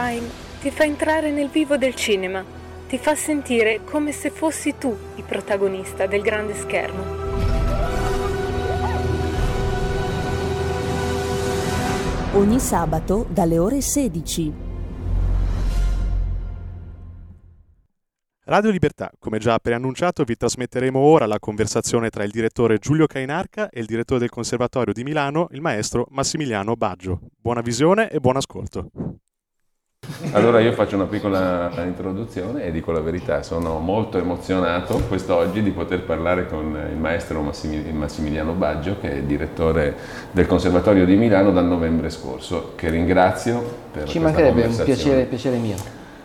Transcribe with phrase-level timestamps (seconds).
[0.00, 0.30] Time
[0.60, 2.44] ti fa entrare nel vivo del cinema,
[2.86, 7.02] ti fa sentire come se fossi tu il protagonista del grande schermo.
[12.34, 14.52] Ogni sabato dalle ore 16.
[18.44, 23.68] Radio Libertà, come già preannunciato, vi trasmetteremo ora la conversazione tra il direttore Giulio Cainarca
[23.68, 27.18] e il direttore del Conservatorio di Milano, il maestro Massimiliano Baggio.
[27.36, 28.90] Buona visione e buon ascolto.
[30.32, 35.70] Allora io faccio una piccola introduzione e dico la verità, sono molto emozionato quest'oggi di
[35.70, 39.94] poter parlare con il maestro Massimil- Massimiliano Baggio, che è direttore
[40.30, 45.56] del Conservatorio di Milano dal novembre scorso, che ringrazio per Ci mancherebbe, un piacere, piacere
[45.58, 45.76] mio.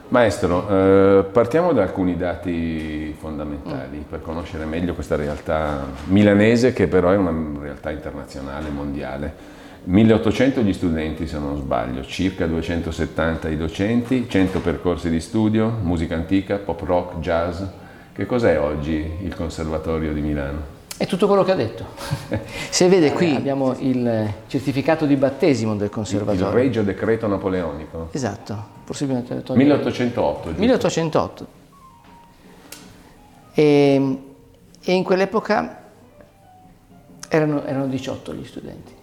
[0.08, 7.10] Maestro, eh, partiamo da alcuni dati fondamentali per conoscere meglio questa realtà milanese che però
[7.10, 9.62] è una realtà internazionale, mondiale.
[9.86, 16.16] 1800 gli studenti se non sbaglio, circa 270 i docenti, 100 percorsi di studio, musica
[16.16, 17.62] antica, pop rock, jazz.
[18.14, 20.72] Che cos'è oggi il Conservatorio di Milano?
[20.96, 21.86] È tutto quello che ha detto.
[22.70, 26.52] Se vede qui abbiamo il certificato di battesimo del Il conservatorio.
[26.52, 28.10] Regio Decreto Napoleonico.
[28.12, 30.60] Esatto, possibilmente togliere- 1808, giusto?
[30.60, 31.48] 1808.
[33.56, 34.18] E,
[34.82, 35.82] e in quell'epoca
[37.28, 39.02] erano, erano 18 gli studenti.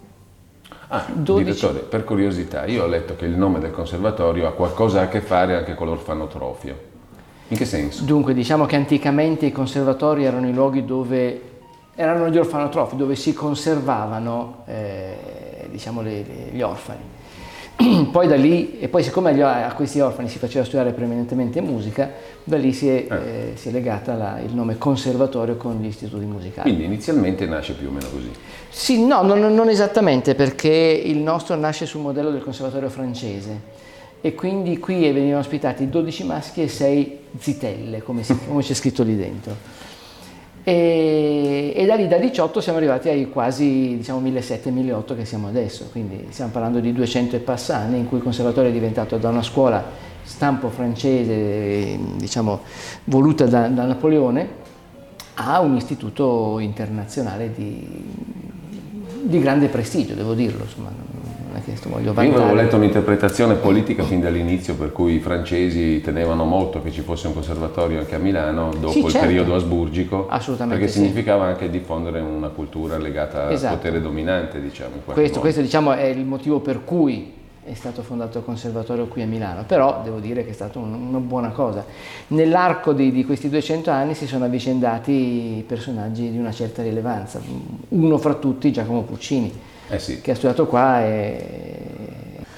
[0.93, 1.43] Ah, 12.
[1.45, 5.21] direttore, per curiosità, io ho letto che il nome del conservatorio ha qualcosa a che
[5.21, 6.75] fare anche con l'orfanotrofio.
[7.47, 8.03] In che senso?
[8.03, 11.41] Dunque, diciamo che anticamente i conservatori erano i luoghi dove
[11.95, 17.10] erano gli orfanotrofi, dove si conservavano eh, diciamo, le- le- gli orfani.
[18.11, 22.11] Poi da lì, e poi siccome a questi orfani si faceva studiare prevalentemente musica,
[22.43, 26.25] da lì si è, eh, si è legata la- il nome conservatorio con gli istituti
[26.25, 26.69] musicali.
[26.69, 28.29] Quindi inizialmente nasce più o meno così.
[28.69, 33.79] Sì, no, non, non esattamente, perché il nostro nasce sul modello del conservatorio francese
[34.21, 39.01] e quindi qui venivano ospitati 12 maschi e 6 zitelle, come, si- come c'è scritto
[39.01, 39.55] lì dentro.
[40.63, 45.87] E, e da lì da 18 siamo arrivati ai quasi diciamo 1700-1800 che siamo adesso,
[45.91, 49.29] quindi stiamo parlando di 200 e passa anni in cui il conservatorio è diventato da
[49.29, 49.83] una scuola
[50.23, 52.61] stampo francese, diciamo
[53.05, 54.59] voluta da, da Napoleone,
[55.35, 57.87] a un istituto internazionale di,
[59.23, 60.91] di grande prestigio, devo dirlo, insomma,
[61.51, 62.55] non è che voglio Io avevo vantare.
[62.63, 67.33] letto un'interpretazione politica fin dall'inizio per cui i francesi tenevano molto che ci fosse un
[67.33, 69.27] conservatorio anche a Milano dopo Sì, il certo.
[69.27, 70.99] periodo asburgico, Assolutamente perché sì.
[70.99, 73.73] significava anche diffondere una cultura legata Esatto.
[73.73, 74.95] al potere dominante, diciamo.
[75.05, 79.27] Questo, questo diciamo, è il motivo per cui è stato fondato il conservatorio qui a
[79.27, 81.85] Milano, però devo dire che è stata un- una buona cosa.
[82.27, 87.39] Nell'arco di, di questi 200 anni si sono avvicendati personaggi di una certa rilevanza,
[87.89, 89.53] uno fra tutti Giacomo Puccini,
[89.91, 90.21] Eh sì.
[90.21, 91.37] che ha studiato qua e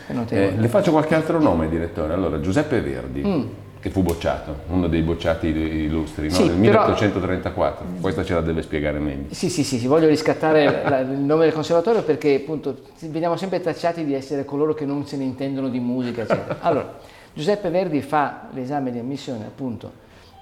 [0.08, 0.54] è notevole.
[0.56, 2.14] Eh, le faccio qualche altro nome, direttore.
[2.14, 6.34] Allora, Giuseppe Verdi, che fu bocciato, uno dei bocciati illustri, no?
[6.34, 6.36] Mm.
[6.38, 6.56] Sì, però-
[6.88, 7.86] 1834.
[8.00, 9.34] Questa ce la deve spiegare meglio.
[9.34, 13.60] Sì, sì, sì, sì, voglio riscattare la- il nome del conservatorio perché appunto veniamo sempre
[13.62, 16.58] tacciati di essere coloro che non se ne intendono di musica, eccetera.
[16.64, 16.98] Allora,
[17.34, 19.92] Giuseppe Verdi fa l'esame di ammissione appunto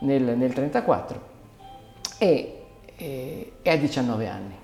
[0.01, 1.22] nel, nel 34
[2.18, 2.57] e,
[2.96, 4.56] e- e ha 19 anni,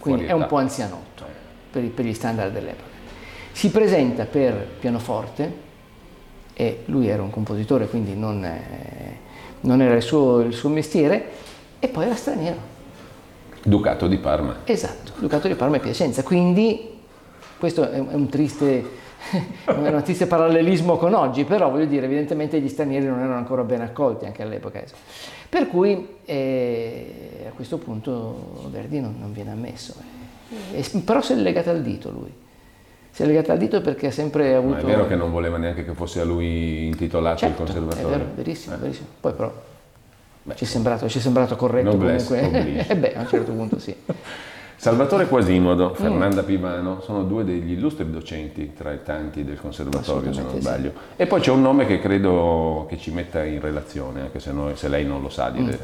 [0.00, 1.24] quindi Fuori è un po' anzianotto
[1.70, 2.96] per, per gli standard dell'epoca.
[3.52, 5.66] Si presenta per pianoforte
[6.54, 9.18] e lui era un compositore, quindi non, eh,
[9.60, 11.30] non era il suo, il suo mestiere,
[11.78, 12.76] e poi era straniero.
[13.62, 14.56] Ducato di Parma.
[14.64, 16.96] Esatto, Ducato di Parma e Piacenza, quindi
[17.58, 18.84] questo è un, triste,
[19.64, 23.62] è un triste parallelismo con oggi, però voglio dire, evidentemente gli stranieri non erano ancora
[23.62, 24.82] ben accolti anche all'epoca.
[25.48, 29.94] Per cui eh, a questo punto Verdi non, non viene ammesso,
[30.72, 32.32] Eh, però si è legato al dito lui.
[33.10, 34.74] Si è legato al dito perché ha sempre avuto...
[34.76, 37.72] Ma è vero che non voleva neanche che fosse a lui intitolato Certo, il è
[37.72, 38.08] conservatorio.
[38.18, 39.06] vero, verissimo, verissimo.
[39.20, 39.52] Poi però
[40.54, 42.40] ci, è sembrato, ci è sembrato corretto comunque.
[42.44, 42.86] oblige.
[42.88, 43.94] Eh beh, a un certo punto sì.
[44.80, 45.28] Salvatore Mm.
[45.28, 50.50] Quasimodo, Fernanda Pivano sono due degli illustri docenti tra i tanti del conservatorio, se non
[50.50, 50.60] Assolutamente sì.
[50.62, 50.92] sbaglio.
[51.16, 54.76] E poi c'è un nome che credo che ci metta in relazione, anche se, noi-
[54.76, 55.76] se lei non lo sa, dire,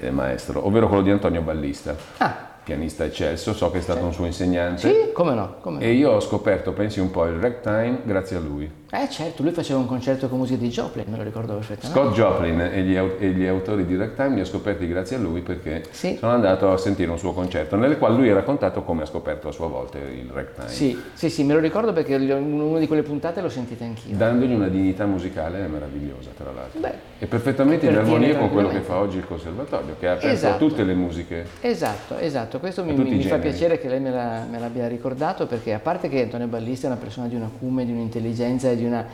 [0.00, 1.96] eh, maestro, ovvero quello di Antonio Ballista, Mm.
[2.18, 4.80] Ah, pianista eccelso, so che è stato un suo insegnante.
[4.80, 5.58] sì, come no?
[5.60, 5.84] Come no.
[5.84, 8.68] E io ho scoperto, pensi un po', il ragtime grazie a lui.
[8.88, 11.98] Eh certo, lui faceva un concerto con musica di Joplin, me lo ricordo perfettamente.
[12.00, 15.40] Scott Joplin e gli, e gli autori di Ragtime li ho scoperti grazie a lui
[15.40, 16.16] perché Sì.
[16.20, 19.48] sono andato a sentire un suo concerto nel quale lui ha raccontato come ha scoperto
[19.48, 20.68] a sua volta il Ragtime.
[20.68, 24.16] Sì, sì, sì, me lo ricordo perché ho- una di quelle puntate l'ho sentita anch'io.
[24.16, 26.78] dandogli una dignità musicale meravigliosa, tra l'altro.
[26.78, 30.28] Beh, e perfettamente in armonia con quello che fa oggi il conservatorio, che ha aperto
[30.28, 30.64] Esatto.
[30.64, 31.44] tutte le musiche.
[31.60, 35.74] Esatto, esatto, questo mi, mi- fa piacere che lei me, la- me l'abbia ricordato perché
[35.74, 39.06] a parte che Antonio Ballista è una persona di un acume, di un'intelligenza di una-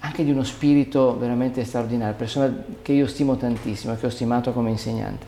[0.00, 4.70] anche di uno spirito veramente straordinario, persona che io stimo tantissimo, che ho stimato come
[4.70, 5.26] insegnante.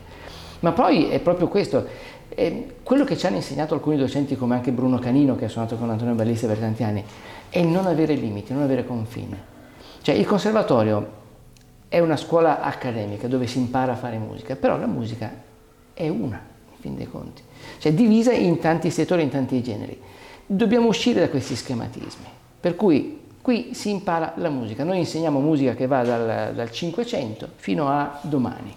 [0.61, 1.85] Ma poi è proprio questo,
[2.29, 5.75] eh, quello che ci hanno insegnato alcuni docenti come anche Bruno Canino che ha suonato
[5.75, 7.03] con Antonio Ballista per tanti anni,
[7.49, 9.37] è non avere limiti, non avere confini.
[10.01, 11.21] Cioè il conservatorio
[11.87, 15.31] è una scuola accademica dove si impara a fare musica, però la musica
[15.93, 16.41] è una,
[16.71, 17.43] in fin dei conti,
[17.77, 19.99] cioè divisa in tanti settori, in tanti generi.
[20.45, 22.25] Dobbiamo uscire da questi schematismi,
[22.59, 27.49] per cui qui si impara la musica, noi insegniamo musica che va dal, dal 500
[27.57, 28.73] fino a domani,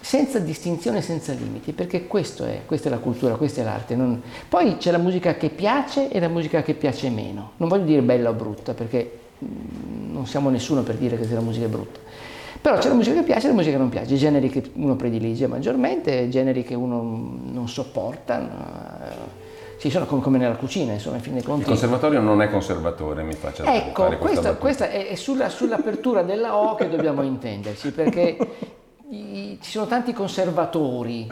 [0.00, 3.94] senza distinzione, senza limiti, perché è, questa è la cultura, questa è l'arte.
[3.94, 7.84] non- Poi c'è la musica che piace e la musica che piace meno, non voglio
[7.84, 11.66] dire bella o brutta, perché mm, non siamo nessuno per dire che se la musica
[11.66, 12.00] è brutta.
[12.60, 14.96] Però c'è la musica che piace e la musica che non piace, generi che uno
[14.96, 19.39] predilige maggiormente, generi che uno non sopporta.
[19.80, 21.64] Sì, sono come, come nella cucina, insomma, in fin dei Il conti.
[21.64, 24.58] conservatorio non è conservatore, mi faccia Ecco, fare questa questa, battuta.
[24.58, 28.36] questa è, è sulla- sull'apertura della O che dobbiamo intenderci, perché
[29.08, 31.26] i- ci sono tanti conservatori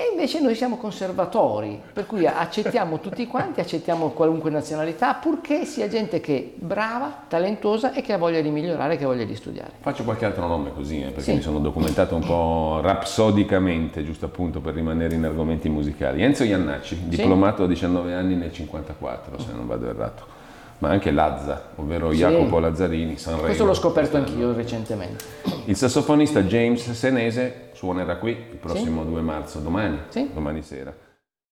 [0.00, 5.88] e invece noi siamo conservatori, per cui accettiamo tutti quanti, accettiamo qualunque nazionalità, purché sia
[5.88, 9.34] gente che è brava, talentuosa e che ha voglia di migliorare, che ha voglia di
[9.34, 9.72] studiare.
[9.80, 11.32] Faccio qualche altro nome così, eh, perché Sì.
[11.34, 16.22] mi sono documentato un po' rapsodicamente, giusto appunto per rimanere in argomenti musicali.
[16.22, 20.36] Enzo Iannacci, diplomato a 19 anni nel 54, se non vado errato.
[20.78, 22.18] Ma anche Lazza, ovvero Sì.
[22.18, 23.46] Jacopo Lazzarini, Sanremo.
[23.46, 25.24] Questo l'ho scoperto anch'io recentemente.
[25.64, 30.30] Il sassofonista James Senese suonerà qui il prossimo 2 marzo, domani, Sì.
[30.32, 30.94] domani sera.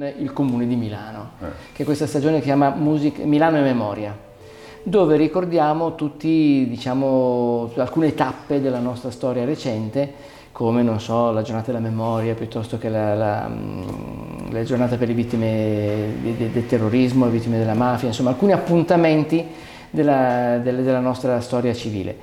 [0.00, 1.32] Con il comune di Milano,
[1.74, 4.16] che questa stagione chiama Music- Milano e Memoria,
[4.82, 10.10] dove ricordiamo tutti, diciamo, alcune tappe della nostra storia recente,
[10.52, 15.08] come non so, la giornata della memoria, piuttosto che la, la, mm, la giornata per
[15.08, 15.46] le vittime
[16.22, 19.46] de- de- del terrorismo, le vittime della mafia, insomma alcuni appuntamenti
[19.90, 22.16] della- della nostra storia civile.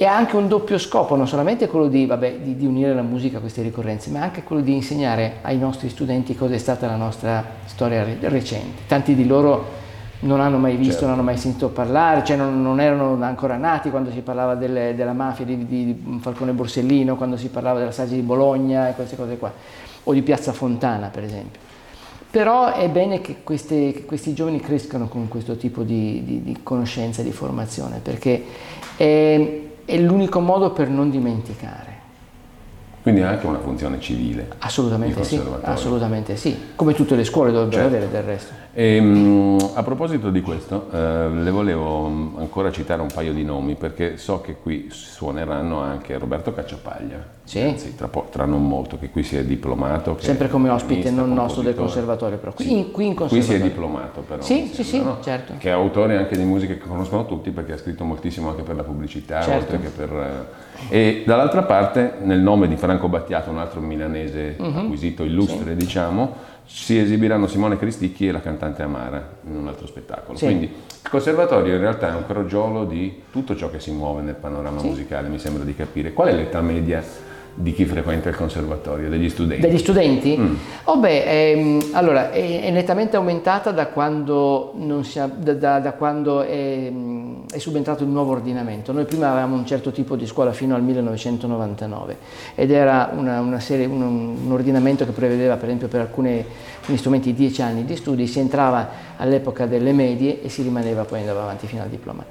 [0.00, 3.02] E ha anche un doppio scopo, non solamente quello di, vabbè, di- di unire la
[3.02, 6.86] musica a queste ricorrenze, ma anche quello di insegnare ai nostri studenti cosa è stata
[6.86, 8.82] la nostra storia re- recente.
[8.86, 9.76] Tanti di loro
[10.20, 11.06] non hanno mai visto, Certo.
[11.06, 14.94] non hanno mai sentito parlare, cioè non, non erano ancora nati quando si parlava delle-
[14.94, 19.16] della mafia di, di- Falcone Borsellino, quando si parlava della strage di Bologna e queste
[19.16, 19.52] cose qua,
[20.04, 21.60] o di Piazza Fontana per esempio.
[22.30, 26.56] Però è bene che, queste- che questi giovani crescano con questo tipo di, di- di
[26.62, 28.44] conoscenza, di formazione, perché
[28.96, 31.97] è, è l'unico modo per non dimenticare.
[33.02, 34.48] Quindi ha anche una funzione civile.
[34.58, 35.74] Assolutamente sì, conservatorio.
[35.74, 37.96] assolutamente sì, come tutte le scuole dovrebbero Certo.
[37.96, 38.52] avere del resto.
[38.74, 43.44] E, mh, a proposito di questo, eh, le volevo mh, ancora citare un paio di
[43.44, 47.60] nomi perché so che qui suoneranno anche Roberto Cacciapaglia, Sì.
[47.60, 50.16] anzi tra, po- tra non molto, che qui si è diplomato.
[50.20, 52.76] Sempre come è ospite non nostro del conservatorio, però qui, Sì.
[52.78, 53.68] in, qui in Qui si è conservatorio.
[53.72, 54.42] diplomato però.
[54.42, 55.24] Sì, sì, sembra, sì, no?
[55.24, 55.52] certo.
[55.58, 58.76] Che è autore anche di musiche che conoscono tutti perché ha scritto moltissimo anche per
[58.76, 59.74] la pubblicità, Certo.
[59.74, 60.10] oltre che per...
[60.12, 64.78] eh, E dall'altra parte, nel nome di Franco Battiato, un altro milanese Mhm.
[64.78, 70.36] acquisito, illustre diciamo, si esibiranno Simone Cristicchi e la cantante Amara in un altro spettacolo.
[70.36, 70.44] Sì.
[70.44, 74.34] Quindi il conservatorio in realtà è un crogiolo di tutto ciò che si muove nel
[74.34, 76.12] panorama musicale, mi sembra di capire.
[76.12, 77.02] Qual è l'età media
[77.60, 79.66] di chi frequenta il conservatorio, degli studenti.
[79.66, 80.36] Degli studenti?
[80.38, 80.54] Mm.
[80.84, 85.92] Oh beh, ehm, allora, è, è nettamente aumentata da quando, non si da- da- da
[85.92, 88.92] quando è, mm, è subentrato il nuovo ordinamento.
[88.92, 92.16] Noi prima avevamo un certo tipo di scuola fino al 1999
[92.54, 96.44] ed era una, una serie- un, un ordinamento che prevedeva per esempio per alcuni
[96.94, 101.42] strumenti 10 anni di studi, si entrava all'epoca delle medie e si rimaneva poi andava
[101.42, 102.24] avanti fino al diploma.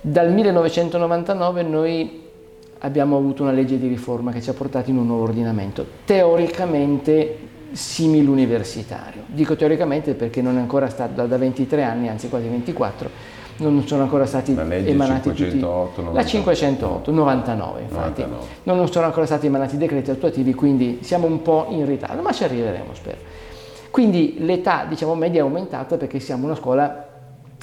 [0.00, 2.21] Dal 1999 noi
[2.84, 7.38] abbiamo avuto una legge di riforma che ci ha portato in un nuovo ordinamento, teoricamente
[7.72, 9.22] simile universitario.
[9.26, 13.10] Dico teoricamente perché non è ancora stato, da, da 23 anni, anzi quasi 24,
[13.58, 16.14] non sono ancora stati La legge emanati 508, tutti...
[16.14, 18.22] La 508, 99 infatti.
[18.22, 18.46] 99.
[18.64, 22.44] Non sono ancora stati emanati decreti attuativi, quindi siamo un po' in ritardo, ma ci
[22.44, 23.18] arriveremo spero.
[23.90, 27.11] Quindi l'età diciamo, media è aumentata perché siamo una scuola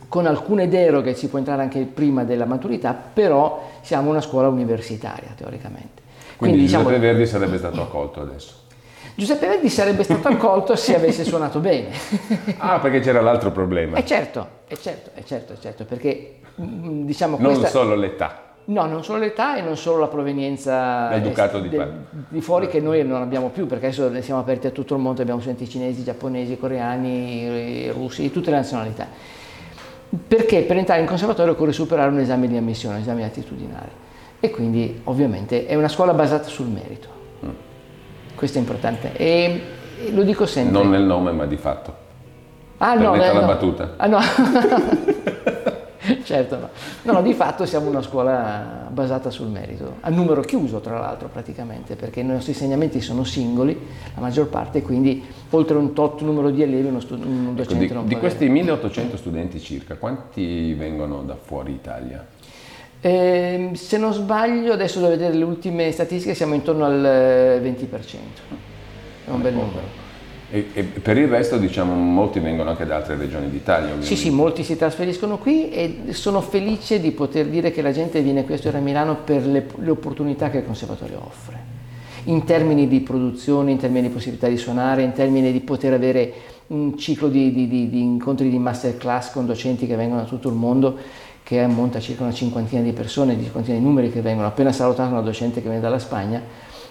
[0.09, 5.33] con alcune deroghe, si può entrare anche prima della maturità, però siamo una scuola universitaria
[5.37, 6.01] teoricamente.
[6.35, 8.53] Quindi, diciamo, Giuseppe Verdi sarebbe stato accolto adesso.
[9.13, 11.89] Giuseppe Verdi sarebbe stato accolto se avesse suonato bene.
[12.57, 13.97] Ah, perché c'era l'altro problema.
[13.97, 17.67] E certo, è certo, è certo, è certo, perché mm, diciamo non questa...
[17.67, 18.43] solo l'età.
[18.65, 22.05] No, non solo l'età e non solo la provenienza est- di Parma.
[22.27, 25.21] di fuori che noi non abbiamo più, perché adesso siamo aperti a tutto il mondo,
[25.21, 27.45] abbiamo studenti cinesi, giapponesi, coreani,
[27.87, 29.07] eh, russi, di tutte le nazionalità.
[30.27, 34.07] Perché per entrare in conservatorio occorre superare un esame di ammissione, un esame attitudinale.
[34.39, 37.07] E quindi ovviamente è una scuola basata sul merito.
[37.45, 37.49] Mm.
[38.35, 39.15] Questo è importante.
[39.15, 39.61] E,
[40.11, 40.71] lo dico sempre.
[40.71, 42.07] Non nel nome, ma di fatto.
[42.77, 43.45] Ah no, Permetta eh, la no.
[43.47, 43.93] battuta.
[43.97, 44.19] Ah no.
[46.23, 46.69] certo no.
[47.03, 51.27] No, no, di fatto siamo una scuola basata sul merito, a numero chiuso tra l'altro
[51.27, 53.77] praticamente, perché i nostri insegnamenti sono singoli,
[54.15, 57.87] la maggior parte, quindi oltre un tot numero di allievi uno, stu- un Ecco, docente
[57.87, 62.25] di, non di può questi 1800 studenti circa, quanti vengono da fuori Italia?
[63.01, 67.87] Ehm, se non sbaglio, adesso devo vedere le ultime statistiche, siamo intorno al eh, 20%.
[69.25, 69.98] È un bel numero.
[70.51, 74.07] E, e per il resto, diciamo, molti vengono anche da altre regioni d'Italia, ovviamente.
[74.07, 78.21] Sì, sì, molti si trasferiscono qui e sono felice di poter dire che la gente
[78.21, 81.77] viene qui a studiare a Milano per le, le opportunità che il conservatorio offre.
[82.23, 86.33] In termini di produzione, in termini di possibilità di suonare, in termini di poter avere
[86.67, 90.49] un ciclo di, di- di- di incontri di masterclass con docenti che vengono da tutto
[90.49, 90.97] il mondo,
[91.43, 94.47] che ammonta a circa una cinquantina di persone, di cinquantina di numeri che vengono.
[94.47, 96.41] Appena salutato una docente che viene dalla Spagna,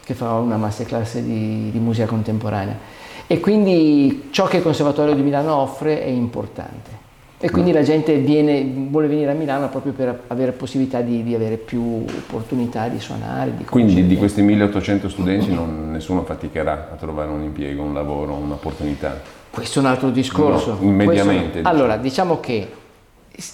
[0.05, 3.07] che fa una masterclass di musica contemporanea.
[3.31, 6.97] E quindi ciò che il Conservatorio di Milano offre è importante.
[7.41, 11.35] E quindi la gente viene- vuole venire a Milano proprio per avere possibilità di, di
[11.35, 16.97] avere più opportunità di suonare, di Quindi di questi 1800 studenti non- nessuno faticherà a
[16.97, 19.21] trovare un impiego, un lavoro, un'opportunità.
[19.51, 20.79] Questo è un altro discorso.
[20.81, 22.69] No, mediamente, Questo- allora, diciamo che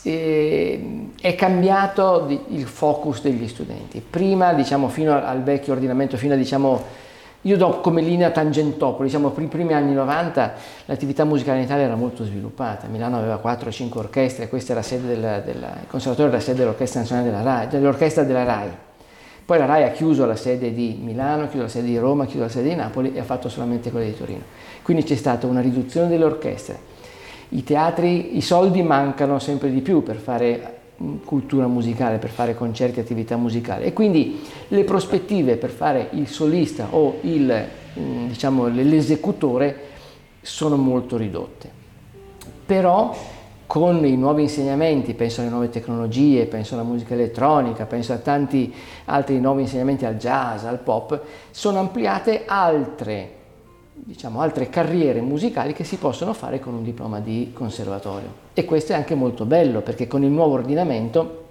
[0.04, 0.84] eh,
[1.20, 4.02] è cambiato il focus degli studenti.
[4.08, 6.82] Prima, diciamo, fino al vecchio ordinamento, fino a, diciamo,
[7.46, 10.54] io do come linea Tangentopoli, diciamo, per i primi anni 90
[10.86, 12.86] l'attività musicale in Italia era molto sviluppata.
[12.86, 17.30] Milano aveva 4-5 orchestre, questa era sede della, della- il conservatorio era sede dell'orchestra nazionale
[17.30, 18.68] della RAI, dell'orchestra della RAI.
[19.44, 22.22] Poi la RAI ha chiuso la sede di Milano, ha chiuso la sede di Roma,
[22.22, 24.42] ha chiuso la sede di Napoli e ha fatto solamente quella di Torino.
[24.82, 26.92] Quindi c'è stata una riduzione delle orchestre.
[27.50, 30.73] I teatri, i soldi mancano sempre di più per fare
[31.24, 36.88] cultura musicale, per fare concerti, attività musicali e quindi le prospettive per fare il solista
[36.90, 37.66] o il,
[37.98, 39.92] mm, diciamo, l'esecutore
[40.40, 41.82] sono molto ridotte.
[42.66, 43.14] Però
[43.66, 48.72] con i nuovi insegnamenti, penso alle nuove tecnologie, penso alla musica elettronica, penso a tanti
[49.06, 51.20] altri nuovi insegnamenti al jazz, al pop,
[51.50, 53.32] sono ampliate altre,
[53.94, 58.42] diciamo, altre carriere musicali che si possono fare con un diploma di conservatorio.
[58.52, 61.42] E questo è anche molto bello perché con il nuovo ordinamento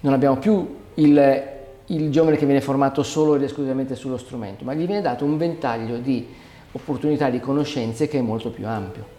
[0.00, 1.42] non abbiamo più il,
[1.86, 5.36] il giovane che viene formato solo ed esclusivamente sullo strumento, ma gli viene dato un
[5.36, 6.26] ventaglio di
[6.72, 9.13] opportunità di conoscenze che è molto più ampio.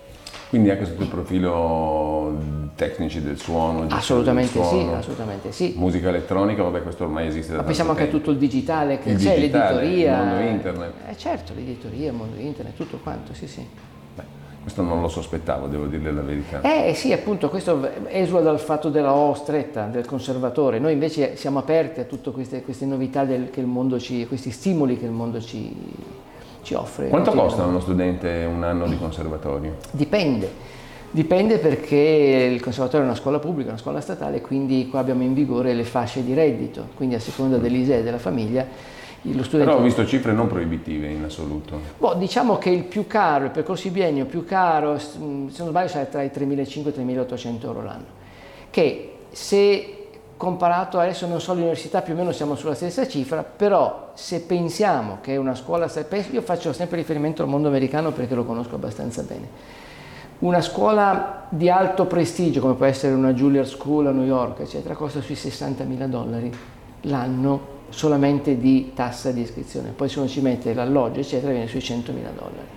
[0.56, 2.34] Quindi anche sotto il profilo
[2.76, 5.74] tecnici del suono, Assolutamente del sì, suono, assolutamente sì.
[5.76, 8.20] musica elettronica, vabbè questo ormai esiste da Ma pensiamo anche a tempo.
[8.20, 10.18] tutto il digitale che Il c'è, digitale, l'editoria.
[10.22, 10.94] il mondo internet.
[11.10, 13.68] Eh certo, l'editoria, il mondo internet, tutto quanto, sì sì.
[14.62, 16.62] Questo non lo sospettavo, devo dirle la verità.
[16.62, 20.80] Eh sì, appunto, questo esula dal fatto della O stretta, del conservatore.
[20.80, 24.52] Noi invece siamo aperti a tutte queste, queste novità del- che il mondo ci, questi
[24.52, 25.76] stimoli che il mondo ci,
[26.66, 27.10] ci offre.
[27.10, 29.76] Quanto costa uno studente un anno di conservatorio?
[29.92, 30.74] Dipende.
[31.12, 35.34] Dipende perché il conservatorio è una scuola pubblica, una scuola statale, quindi qua abbiamo in
[35.34, 38.68] vigore le fasce di reddito, quindi a seconda dell'ISEE e della famiglia
[39.22, 39.72] lo studente...
[39.72, 41.80] Però ho visto cifre non proibitive in assoluto.
[41.98, 45.88] Boh, diciamo che il più caro, il percorso biennio più caro, mh, se non sbaglio,
[45.88, 48.06] sarà tra i 3.500 e i 3.800 euro l'anno,
[48.70, 50.05] che se
[50.38, 55.20] comparato adesso non so l'università più o meno siamo sulla stessa cifra, però se pensiamo
[55.22, 55.90] che una scuola,
[56.32, 59.48] io faccio sempre riferimento al mondo americano perché lo conosco abbastanza bene,
[60.40, 64.94] una scuola di alto prestigio come può essere una Juilliard School a New York, eccetera,
[64.94, 66.52] costa sui 60 mila dollari
[67.02, 71.82] l'anno solamente di tassa di iscrizione, poi se uno ci mette l'alloggio, eccetera, viene sui
[71.82, 72.75] 100 mila dollari.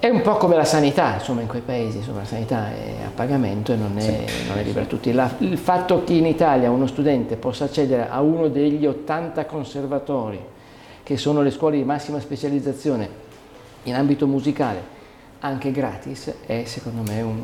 [0.00, 3.10] È un po' come la sanità, insomma, in quei paesi, insomma, la sanità è a
[3.12, 4.46] pagamento e non è, sì.
[4.46, 5.12] non è libera a tutti.
[5.12, 10.40] La, il fatto che in Italia uno studente possa accedere a uno degli 80 conservatori,
[11.02, 13.08] che sono le scuole di massima specializzazione
[13.84, 14.96] in ambito musicale,
[15.40, 17.42] anche gratis, è secondo me un,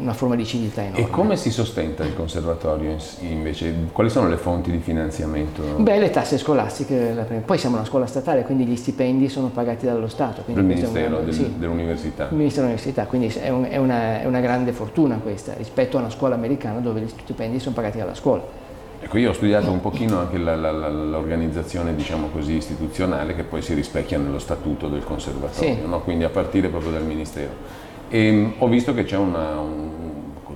[0.00, 1.06] una forma di civiltà enorme.
[1.06, 3.74] E come si sostenta il conservatorio invece?
[3.92, 5.62] Quali sono le fonti di finanziamento?
[5.78, 10.08] Beh, le tasse scolastiche, poi siamo una scuola statale, quindi gli stipendi sono pagati dallo
[10.08, 10.42] Stato.
[10.46, 12.28] Il Ministero del, sì, dell'Università.
[12.30, 16.00] Il Ministero dell'Università, quindi è, un, è, una, è una grande fortuna questa rispetto a
[16.00, 18.64] una scuola americana dove gli stipendi sono pagati dalla scuola.
[18.98, 23.42] Ecco, io ho studiato un pochino anche la, la, la, l'organizzazione, diciamo così, istituzionale che
[23.42, 25.86] poi si rispecchia nello statuto del conservatorio, sì.
[25.86, 26.00] no?
[26.00, 27.84] quindi a partire proprio dal Ministero.
[28.08, 29.90] E um, ho visto che c'è una, un,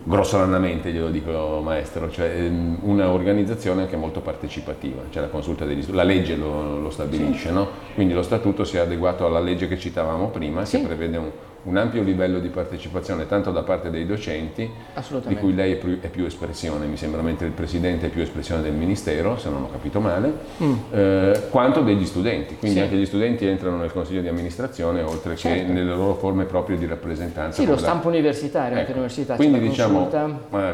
[0.04, 5.97] grossolanamente, glielo dico maestro, cioè um, un'organizzazione anche molto partecipativa, cioè la consulta degli studi,
[5.97, 7.54] la legge lo, lo stabilisce, sì.
[7.54, 7.69] no?
[7.95, 10.80] quindi lo statuto si è adeguato alla legge che citavamo prima, sì.
[10.80, 11.30] che prevede un,
[11.62, 14.70] un ampio livello di partecipazione tanto da parte dei docenti,
[15.26, 18.22] di cui lei è più, è più, espressione, mi sembra, mentre il Presidente è più
[18.22, 20.74] espressione del Ministero, se non ho capito male, mm.
[20.90, 22.56] eh, quanto degli studenti.
[22.56, 22.82] Quindi sì.
[22.82, 25.66] anche gli studenti entrano nel Consiglio di amministrazione, oltre certo.
[25.66, 27.60] che nelle loro forme proprie di rappresentanza.
[27.60, 28.16] Sì, lo stampo la...
[28.16, 28.78] universitario, ecco.
[28.78, 29.34] anche l'università.
[29.34, 30.08] Quindi diciamo,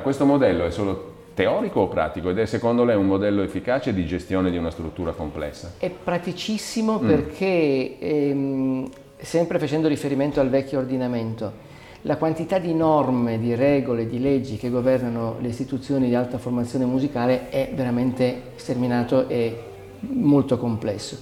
[0.02, 4.06] questo modello è solo teorico o pratico ed è secondo lei un modello efficace di
[4.06, 5.74] gestione di una struttura complessa?
[5.78, 7.06] È praticissimo mm.
[7.06, 8.88] perché ehm,
[9.26, 11.64] sempre facendo riferimento al vecchio ordinamento,
[12.02, 16.84] la quantità di norme, di regole, di leggi che governano le istituzioni di alta formazione
[16.84, 19.62] musicale è veramente sterminato e
[19.98, 21.18] molto complesso.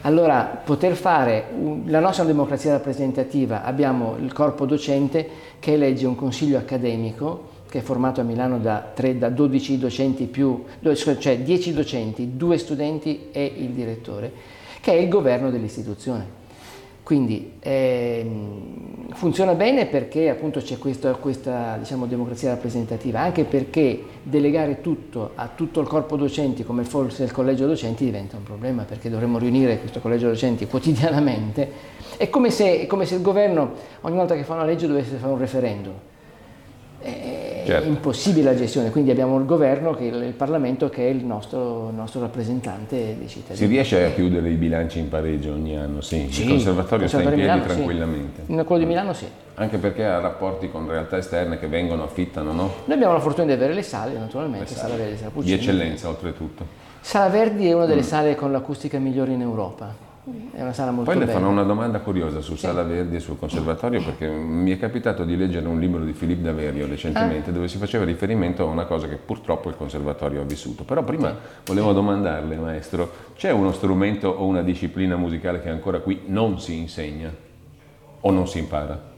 [0.00, 1.48] Allora, poter fare,
[1.84, 7.82] la nostra democrazia rappresentativa, abbiamo il corpo docente che elegge un consiglio accademico che è
[7.82, 10.64] formato a Milano da, 3, da 12 docenti più,
[11.18, 14.32] cioè 10 docenti, 2 studenti e il direttore,
[14.80, 16.43] che è il governo dell'istituzione.
[17.04, 24.80] Quindi ehm, funziona bene perché appunto c'è questa, questa diciamo, democrazia rappresentativa, anche perché delegare
[24.80, 29.10] tutto a tutto il corpo docenti come forse il collegio docenti diventa un problema perché
[29.10, 31.70] dovremmo riunire questo collegio docenti quotidianamente.
[32.16, 35.16] È come se, è come se il governo ogni volta che fa una legge dovesse
[35.16, 35.94] fare un referendum
[37.04, 37.88] è certo.
[37.88, 42.20] impossibile la gestione, quindi abbiamo il governo, che il Parlamento che è il nostro, nostro,
[42.20, 43.56] rappresentante dei cittadini.
[43.56, 46.00] Si riesce a chiudere i bilanci in pareggio ogni anno?
[46.00, 48.42] Sì, sì il conservatorio sta in piedi Milano, tranquillamente.
[48.46, 48.52] Sì.
[48.52, 49.26] Quello di Milano sì.
[49.56, 52.70] Anche perché ha rapporti con realtà esterne che vengono, affittano, no?
[52.84, 54.90] Noi abbiamo la fortuna di avere le sale, naturalmente, le sale.
[54.90, 55.54] Sala Verdi, Sala Puccini.
[55.54, 56.66] Di eccellenza oltretutto.
[57.00, 58.04] Sala Verdi è una delle mm.
[58.04, 60.12] sale con l'acustica migliore in Europa
[60.52, 61.38] è una sala molto Poi le bella.
[61.38, 62.56] fanno una domanda curiosa su.
[62.56, 66.44] Sala Verdi e sul conservatorio perché mi è capitato di leggere un libro di Filippo
[66.44, 67.52] Daverio recentemente ah.
[67.52, 70.84] dove si faceva riferimento a una cosa che purtroppo il conservatorio ha vissuto.
[70.84, 76.22] Però prima volevo domandarle, maestro, c'è uno strumento o una disciplina musicale che ancora qui
[76.26, 77.30] non si insegna
[78.20, 79.12] o non si impara?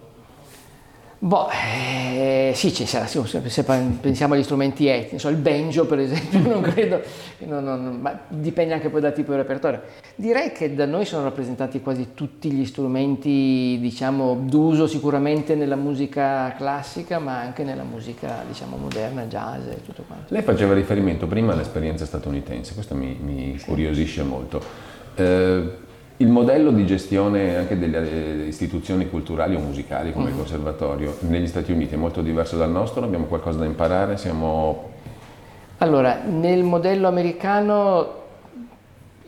[1.18, 6.60] Boh, eh, sì, ci sarà, se pensiamo agli strumenti etnici, il banjo per esempio, non
[6.60, 7.00] credo,
[7.38, 9.80] non, non, ma dipende anche poi dal tipo di repertorio.
[10.14, 16.54] Direi che da noi sono rappresentati quasi tutti gli strumenti, diciamo, d'uso sicuramente nella musica
[16.54, 20.34] classica, ma anche nella musica, diciamo, moderna, jazz e tutto quanto.
[20.34, 24.62] Lei faceva riferimento prima all'esperienza statunitense, questo mi, mi incuriosisce molto.
[25.14, 25.84] Eh,
[26.18, 30.30] il modello di gestione anche delle eh, istituzioni culturali o musicali come uh-huh.
[30.30, 30.40] il mhm.
[30.40, 34.94] conservatorio negli Stati Uniti è molto diverso dal nostro, abbiamo qualcosa da imparare, siamo...
[35.78, 38.24] Allora, nel modello americano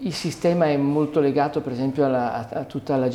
[0.00, 3.08] il sistema è molto legato per esempio alla, a, a, tutta, la,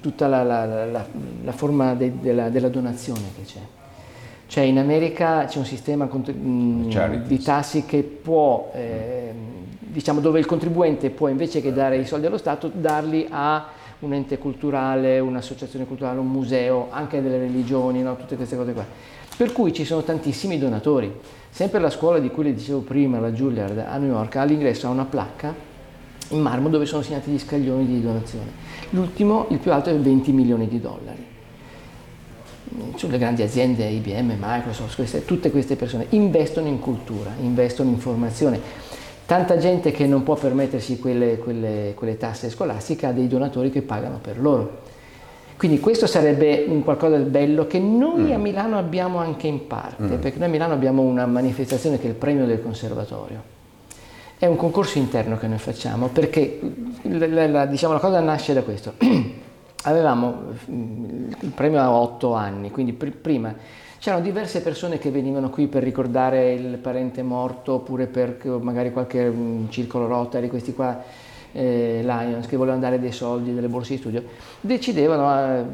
[0.00, 1.04] tutta la, la,
[1.42, 3.60] la forma de, della, della, donazione che c'è.
[4.50, 8.72] Cioè in America c'è un sistema di tassi che può...
[8.74, 9.32] Eh,
[9.78, 13.68] diciamo, dove il contribuente può invece che dare i soldi allo Stato darli a
[14.00, 18.16] un ente culturale, un'associazione culturale, un museo, anche delle religioni, no?
[18.16, 18.84] tutte queste cose qua.
[19.36, 21.14] Per cui ci sono tantissimi donatori.
[21.48, 24.90] Sempre la scuola di cui le dicevo prima, la Juilliard a New York, all'ingresso ha
[24.90, 25.54] una placca
[26.30, 28.50] in marmo dove sono segnati gli scaglioni di donazione.
[28.90, 31.29] L'ultimo, il più alto, è 20 milioni di dollari.
[32.94, 37.98] Cioè, le grandi aziende, IBM, Microsoft, queste, tutte queste persone investono in cultura, investono in
[37.98, 38.60] formazione
[39.30, 43.80] Tanta gente che non può permettersi quelle, quelle, quelle tasse scolastiche ha dei donatori che
[43.80, 44.78] pagano per loro.
[45.56, 50.02] Quindi questo sarebbe un qualcosa di bello che noi a Milano abbiamo anche in parte,
[50.02, 50.18] Mm.
[50.18, 53.40] perché noi a Milano abbiamo una manifestazione che è il premio del conservatorio.
[54.36, 56.58] È un concorso interno che noi facciamo perché
[57.02, 58.94] la, la- la- diciamo, la cosa nasce da questo.
[59.84, 63.54] Avevamo mm, il premio a otto anni, quindi pr- prima.
[63.98, 69.28] C'erano diverse persone che venivano qui per ricordare il parente morto oppure per magari qualche
[69.28, 71.02] mm, circolo Rotary, questi qua
[71.52, 74.22] eh, Lions che volevano dare dei soldi, delle borse di studio,
[74.60, 75.64] decidevano eh,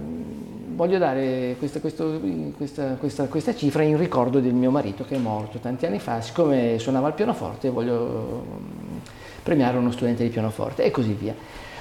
[0.74, 2.20] voglio dare questa, questo-
[2.56, 6.20] questa- questa- questa cifra in ricordo del mio marito che è morto tanti anni fa,
[6.20, 8.44] siccome suonava il pianoforte voglio
[9.42, 11.34] premiare uno studente di pianoforte e così via.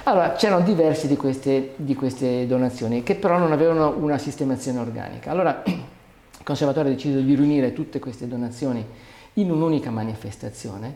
[0.08, 5.32] Allora c'erano diverse di queste, di queste donazioni che però non avevano una sistemazione organica.
[5.32, 8.86] Allora il conservatorio ha deciso di riunire tutte queste donazioni
[9.34, 10.94] in un'unica manifestazione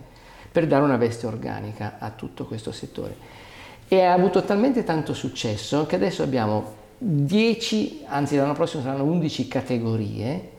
[0.53, 3.17] per dare una veste organica a tutto questo settore.
[3.89, 9.49] E ha avuto talmente tanto successo che adesso abbiamo 10, anzi l'anno prossimo saranno 11
[9.49, 10.51] categorie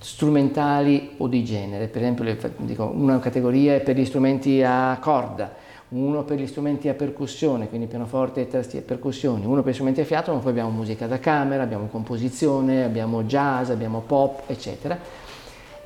[0.00, 1.86] strumentali o di genere.
[1.86, 6.88] Per esempio, dico, una categoria è per gli strumenti a corda, uno per gli strumenti
[6.88, 10.50] a percussione, quindi pianoforte, tasti e percussioni, uno per gli strumenti a fiato, ma poi
[10.50, 14.98] abbiamo musica da camera, abbiamo composizione, abbiamo jazz, abbiamo pop, eccetera.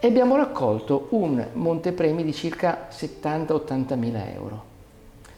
[0.00, 4.70] E abbiamo raccolto un montepremi di circa 70-80 mila euro.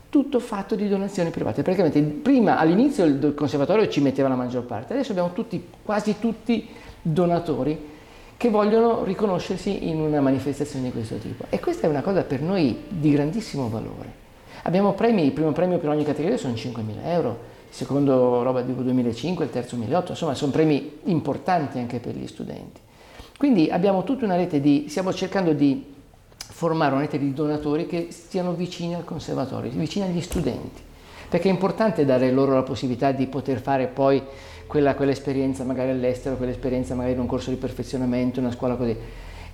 [0.08, 1.62] Tutto fatto di donazioni private.
[1.62, 6.66] Praticamente prima all'inizio il conservatorio ci metteva la maggior parte, adesso abbiamo tutti, quasi tutti
[7.02, 7.92] donatori
[8.38, 11.44] che vogliono riconoscersi in una manifestazione di questo tipo.
[11.50, 14.23] E questa è una cosa per noi di grandissimo valore.
[14.66, 18.74] Abbiamo premi, il primo premio per ogni categoria sono 5.000 euro, il secondo roba di
[18.74, 22.80] 2005, il terzo 1.800, insomma sono premi importanti anche per gli studenti.
[23.36, 25.92] Quindi abbiamo tutta una rete di, stiamo cercando di
[26.36, 30.80] formare una rete di donatori che stiano vicini al conservatorio, vicini agli studenti,
[31.28, 34.22] perché è importante dare loro la possibilità di poter fare poi
[34.66, 38.96] quella, quell'esperienza magari all'estero, quell'esperienza magari in un corso di perfezionamento, una scuola così.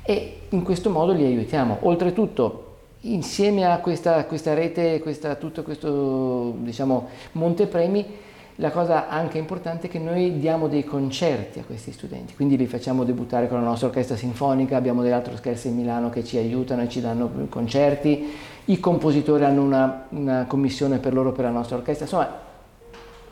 [0.03, 1.79] E in questo modo li aiutiamo.
[1.81, 2.70] Oltretutto,
[3.03, 9.91] insieme a questa, questa rete, questa, tutto questo diciamo, montepremi, la cosa anche importante è
[9.91, 13.87] che noi diamo dei concerti a questi studenti, quindi li facciamo debuttare con la nostra
[13.87, 18.31] orchestra sinfonica, abbiamo delle altre orchestre in Milano che ci aiutano e ci danno concerti,
[18.67, 22.49] i compositori hanno una, una commissione per loro per la nostra orchestra, insomma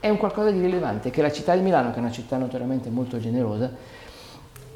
[0.00, 2.88] è un qualcosa di rilevante che la città di Milano, che è una città notoriamente
[2.88, 3.70] molto generosa,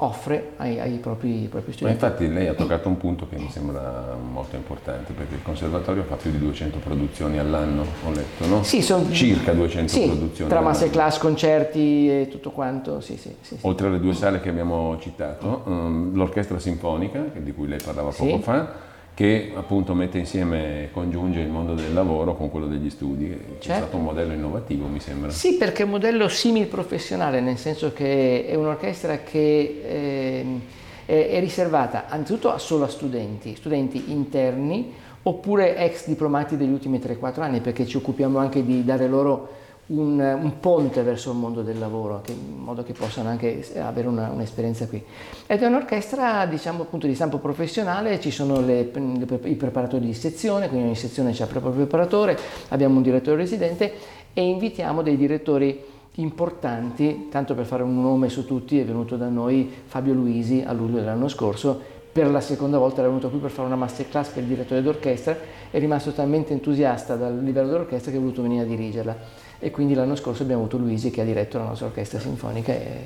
[0.03, 2.03] offre ai, ai propri, ai propri Ma studenti.
[2.03, 6.15] infatti lei ha toccato un punto che mi sembra molto importante, perché il conservatorio fa
[6.15, 8.63] più di 200 produzioni all'anno, ho letto, no?
[8.63, 13.57] Sì, son- Circa 200 Sì, produzioni tra masterclass, concerti e tutto quanto, sì, sì, sì.
[13.61, 18.39] Oltre alle due sale che abbiamo citato, ehm, l'orchestra sinfonica, di cui lei parlava poco
[18.39, 23.27] fa, che appunto mette insieme, congiunge il mondo del lavoro con quello degli studi,
[23.59, 23.81] Certo.
[23.83, 25.29] stato un modello innovativo mi sembra.
[25.29, 30.61] Sì, perché è un modello simil professionale, nel senso che è un'orchestra che ehm,
[31.05, 34.91] è, riservata anzitutto a- solo a studenti, studenti interni
[35.23, 40.19] oppure ex diplomati degli ultimi 3-4 anni, perché ci occupiamo anche di dare loro un,
[40.19, 44.29] un ponte verso il mondo del lavoro, che- in modo che possano anche avere una-
[44.31, 45.03] un'esperienza qui.
[45.45, 50.13] Ed è un'orchestra, diciamo appunto, di stampo professionale, ci sono le- le- i preparatori di
[50.13, 52.37] sezione, quindi ogni sezione ha il proprio preparatore,
[52.69, 53.91] abbiamo un direttore residente
[54.33, 55.83] e invitiamo dei direttori
[56.15, 60.71] importanti, tanto per fare un nome su tutti, è venuto da noi Fabio Luisi a
[60.71, 61.79] luglio dell'anno scorso,
[62.11, 65.35] per la seconda volta era venuto qui per fare una masterclass per il direttore d'orchestra,
[65.71, 69.17] è rimasto talmente entusiasta dal livello dell'orchestra che è voluto venire a dirigerla
[69.63, 72.99] e quindi l'anno scorso abbiamo avuto Luisi che ha diretto la nostra orchestra sinfonica e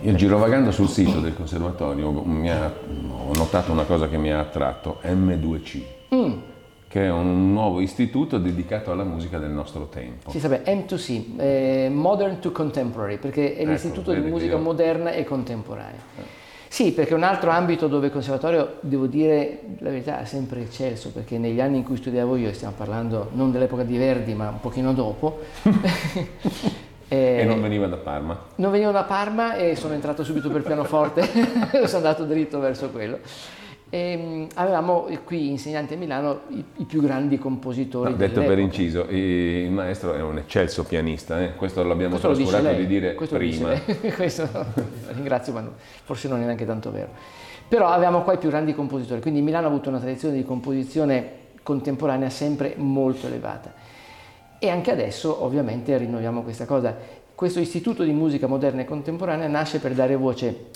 [0.00, 2.08] Io girovagando sul sito del conservatorio
[2.50, 2.72] ha-
[3.28, 5.80] ho notato una cosa che mi ha attratto, M2C,
[6.14, 6.32] Mm,
[6.88, 10.30] che è un nuovo istituto dedicato alla musica del nostro tempo.
[10.30, 14.62] si sa M2C, eh, Modern to Contemporary, perché è Ecco, l'istituto di musica io- Eh.
[14.62, 16.00] moderna e contemporanea.
[16.72, 21.10] Sì, perché un altro ambito dove il conservatorio, devo dire la verità, ha sempre eccelso,
[21.10, 24.58] perché negli anni in cui studiavo io, stiamo parlando non dell'epoca di Verdi, ma un
[24.58, 25.40] pochino dopo,
[27.08, 28.40] eh, E non veniva da Parma.
[28.54, 31.28] non venivo da Parma e sono entrato subito per pianoforte,
[31.84, 33.18] sono andato dritto verso quello.
[33.94, 38.58] E, mh, avevamo qui insegnanti a Milano i, i più grandi compositori No, detto per
[38.58, 41.54] inciso, il maestro è un eccelso pianista, eh?
[41.56, 43.78] questo l'abbiamo Questo lo trascurato lei, di dire questo lo prima.
[44.16, 44.48] Questo
[45.10, 45.70] ringrazio, ma
[46.04, 47.10] forse non è neanche tanto vero.
[47.68, 51.30] Però avevamo qua i più grandi compositori, quindi Milano ha avuto una tradizione di composizione
[51.62, 53.74] contemporanea sempre molto elevata.
[54.58, 56.96] E anche adesso ovviamente rinnoviamo questa cosa.
[57.34, 60.70] Questo istituto di musica moderna e contemporanea nasce per dare voce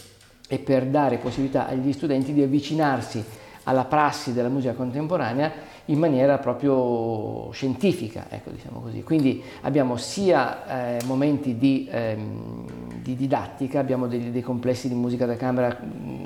[0.49, 3.25] e per dare possibilità agli studenti di avvicinarsi
[3.65, 9.03] alla prassi della musica contemporanea in maniera proprio scientifica, ecco, diciamo così.
[9.03, 12.65] Quindi abbiamo sia eh, momenti di, ehm,
[13.03, 15.77] di, didattica, abbiamo dei, dei, complessi di musica da camera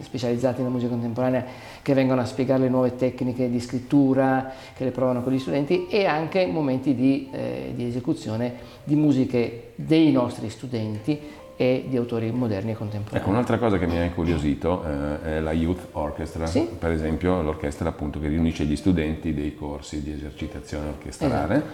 [0.00, 1.44] specializzati nella musica contemporanea
[1.82, 5.86] che vengono a spiegare le nuove tecniche di scrittura, che le provano con gli studenti
[5.88, 8.54] e anche momenti di, eh, di esecuzione
[8.84, 11.18] di musiche dei nostri studenti
[11.60, 13.20] e di autori moderni e contemporanei.
[13.20, 16.66] Ecco, un'altra cosa che mi ha incuriosito eh, è la Youth Orchestra, sì?
[16.78, 21.56] per esempio l'orchestra appunto che riunisce gli studenti dei corsi di esercitazione orchestrale.
[21.56, 21.70] Esatto.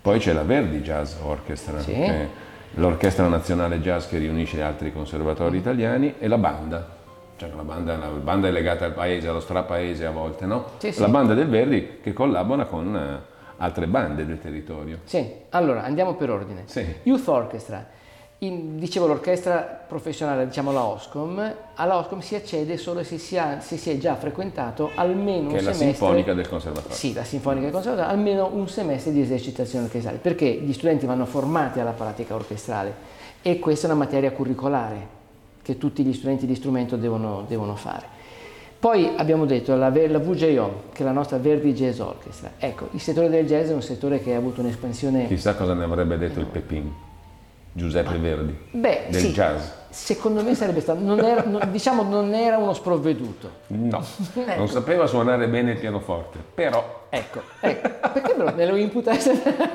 [0.00, 1.92] Poi c'è la Verdi Jazz Orchestra, sì.
[1.92, 2.28] che
[2.76, 6.94] l'orchestra nazionale jazz che riunisce altri conservatori italiani e la banda.
[7.36, 10.64] Cioè la banda, la banda è legata al paese, allo strapaese a volte, no?
[10.78, 13.20] Sì, la banda del Verdi che collabora con eh,
[13.58, 15.00] altre bande del territorio.
[15.04, 16.64] Sì, allora andiamo per ordine.
[17.02, 18.04] Youth Orchestra
[18.46, 23.60] in, dicevo l'orchestra professionale, diciamo la OSCOM, alla OSCOM si accede solo se si, ha,
[23.60, 25.72] se si è già frequentato almeno che un semestre.
[25.72, 26.96] Che è la sinfonica del conservatorio.
[26.96, 31.26] Sì, la sinfonica del conservatorio, almeno un semestre di esercitazione orchestrale, perché gli studenti vanno
[31.26, 32.94] formati alla pratica orchestrale
[33.42, 35.14] e questa è una materia curricolare
[35.62, 38.14] che tutti gli studenti di strumento devono, devono fare.
[38.78, 42.52] Poi abbiamo detto la, la VJO, che è la nostra Verdi Jazz Orchestra.
[42.58, 45.26] Ecco, il settore del jazz è un settore che ha avuto un'espansione.
[45.26, 46.92] Chissà cosa ne avrebbe detto il Pepin.
[47.76, 49.68] Giuseppe Verdi Beh, del sì, jazz.
[49.90, 53.50] Secondo me sarebbe stato, non era, non, diciamo non era uno sprovveduto.
[53.68, 54.02] No,
[54.34, 54.56] ecco.
[54.56, 57.04] non sapeva suonare bene il pianoforte, però...
[57.10, 57.88] Ecco, ecco.
[58.12, 59.12] perché me lo, me lo imputa?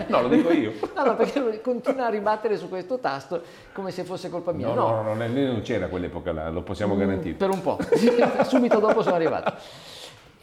[0.07, 0.73] no, lo dico io.
[0.95, 4.67] No, no, perché continua a ribattere su questo tasto come se fosse colpa mia.
[4.67, 7.35] No, no, no, no non c'era quell'epoca là, lo possiamo garantire.
[7.35, 7.77] Mm, per un po',
[8.45, 9.53] subito dopo sono arrivato.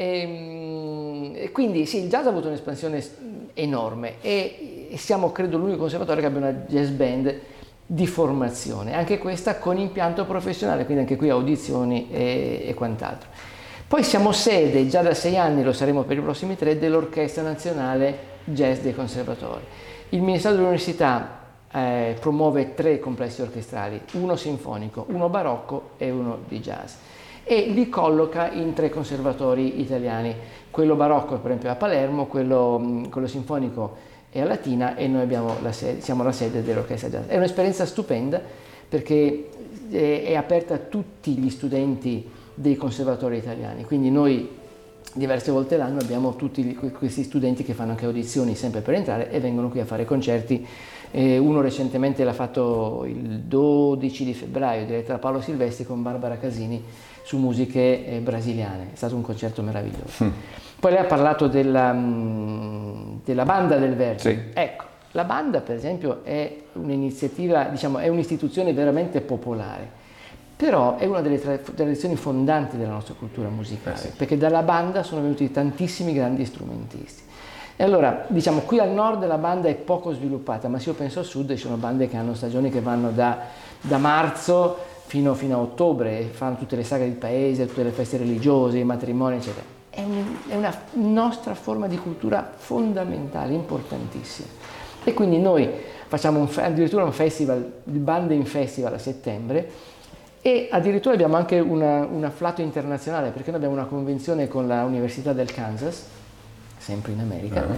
[0.01, 3.05] Ehm, e, quindi sì, il jazz ha avuto un'espansione
[3.55, 7.41] enorme e siamo credo l'unico conservatorio che abbia una jazz band
[7.85, 13.29] di formazione, anche questa con impianto professionale, quindi anche qui audizioni e, e quant'altro.
[13.89, 18.19] Poi siamo sede, già da sei anni lo saremo per i prossimi tre, dell'Orchestra Nazionale
[18.45, 19.65] Jazz dei Conservatori.
[20.11, 21.41] Il Ministero dell'Università
[21.73, 26.93] eh, promuove tre complessi orchestrali, uno sinfonico, uno barocco e uno di jazz
[27.51, 30.35] e li colloca in tre conservatori italiani,
[30.71, 33.97] quello barocco per esempio a Palermo, quello, quello sinfonico
[34.29, 35.27] è a Latina e noi
[35.63, 37.27] la sede, siamo la sede dell'orchestra jazz.
[37.27, 38.39] È un'esperienza stupenda
[38.87, 39.49] perché
[39.89, 44.47] è aperta a tutti gli studenti dei conservatori italiani, quindi noi
[45.15, 49.41] diverse volte l'anno abbiamo tutti questi studenti che fanno anche audizioni sempre per entrare e
[49.41, 50.67] vengono qui a fare concerti.
[51.11, 56.37] Eh, uno recentemente l'ha fatto il 12 di febbraio, diretto da Paolo Silvestri con Barbara
[56.37, 56.85] Casini
[57.29, 58.93] su musiche eh, brasiliane.
[58.95, 60.25] È stato un concerto meraviglioso.
[60.25, 60.31] Mm.
[60.81, 64.21] Poi lei ha parlato della, mh, della banda del Verdi.
[64.21, 64.39] Sì.
[64.55, 69.87] Ecco, la banda per esempio è un'iniziativa, diciamo, è un'istituzione veramente popolare,
[70.57, 74.09] però è una delle tradizioni fondanti della nostra cultura musicale, eh sì.
[74.17, 77.25] perché dalla banda sono venuti tantissimi grandi strumentisti.
[77.77, 81.19] E allora, diciamo, qui al nord la banda è poco sviluppata, ma se io penso
[81.19, 83.39] al sud ci sono bande che hanno stagioni che vanno da,
[83.83, 88.19] da marzo fino, fino, a ottobre, fanno tutte le sagre del paese, tutte le feste
[88.19, 89.65] religiose, i matrimoni, eccetera.
[89.89, 94.49] È, un, è una nostra forma di cultura fondamentale, importantissima.
[95.03, 95.67] E quindi noi
[96.07, 99.71] facciamo un, addirittura un festival, il Bande Festival a settembre,
[100.43, 105.33] e addirittura abbiamo anche una, un afflato internazionale perché noi abbiamo una convenzione con l'Università
[105.33, 106.05] del Kansas,
[106.77, 107.77] sempre in America, uh-huh.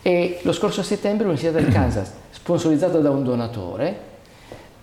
[0.00, 4.10] e lo scorso settembre l'Università del Kansas, sponsorizzata da un donatore,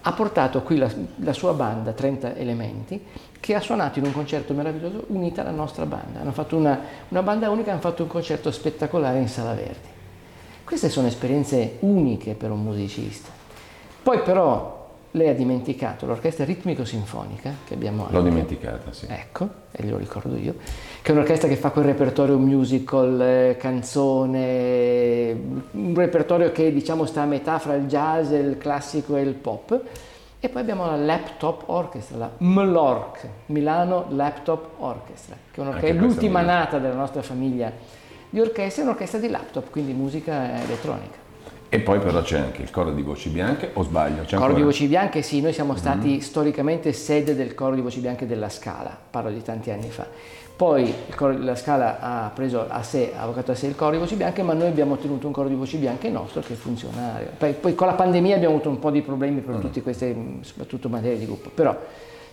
[0.01, 3.03] ha portato qui la, la, sua banda, 30 elementi,
[3.39, 6.21] che ha suonato in un concerto meraviglioso unita alla nostra banda.
[6.21, 9.87] Hanno fatto una, una banda unica, hanno fatto un concerto spettacolare in Sala Verdi.
[10.63, 13.29] Queste sono esperienze uniche per un musicista.
[14.01, 14.78] Poi però
[15.11, 18.15] lei ha dimenticato l'orchestra ritmico-sinfonica che abbiamo anche.
[18.15, 19.07] L'ho dimenticata, sì.
[19.09, 20.55] Ecco, e glielo ricordo io,
[21.01, 25.31] che è un'orchestra che fa quel repertorio musical, eh, canzone,
[25.71, 29.81] un repertorio che diciamo sta a metà fra il jazz, il classico e il pop.
[30.41, 36.41] E poi abbiamo la Laptop Orchestra, la MLORC, Milano Laptop Orchestra, che è, è l'ultima
[36.41, 37.69] nata della nostra famiglia
[38.29, 41.28] di orchestre, è un'orchestra di laptop, quindi musica elettronica.
[41.71, 44.23] E poi però c'è anche il coro di voci bianche, o sbaglio?
[44.23, 44.53] C'è coro ancora?
[44.53, 46.19] di voci bianche, sì, noi siamo stati mm-hmm.
[46.19, 50.07] storicamente sede del coro di voci bianche della Scala, parlo di tanti anni fa.
[50.55, 53.97] Poi coro, la Scala ha preso a sé, ha avvocato a sé il coro di
[53.97, 57.21] voci bianche, ma noi abbiamo ottenuto un coro di voci bianche nostro che funziona.
[57.37, 59.61] Poi, poi con la pandemia abbiamo avuto un po' di problemi per mm.
[59.61, 61.77] tutte queste, soprattutto materie di gruppo, però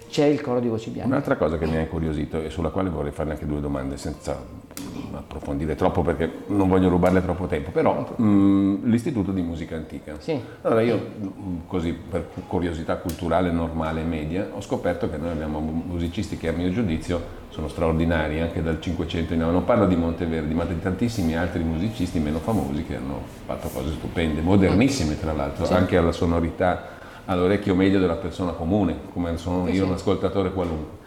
[0.08, 1.10] c'è il coro di voci bianche.
[1.10, 4.34] Un'altra cosa che mi ha incuriosito e sulla quale vorrei farle anche due domande senza
[4.34, 4.65] mm,
[5.14, 10.14] approfondire troppo perché non voglio rubarle troppo tempo, però mh, l'istituto di musica antica.
[10.18, 10.40] Sì.
[10.62, 11.28] Allora io mh,
[11.66, 16.48] così per curiosità culturale normale e media ho scoperto che noi abbiamo mu- musicisti che
[16.48, 19.58] a mio giudizio sono straordinari anche dal 500 in avanti.
[19.58, 23.92] Non parlo di Monteverdi, ma di tantissimi altri musicisti meno famosi che hanno fatto cose
[23.92, 25.72] stupende, modernissime tra l'altro, Sì.
[25.72, 29.80] anche alla sonorità all'orecchio medio della persona comune, come sono io sì.
[29.80, 30.98] un ascoltatore qualunque,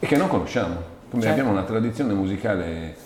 [0.00, 0.92] e che non conosciamo.
[1.14, 1.28] Certo.
[1.28, 2.96] abbiamo una tradizione musicale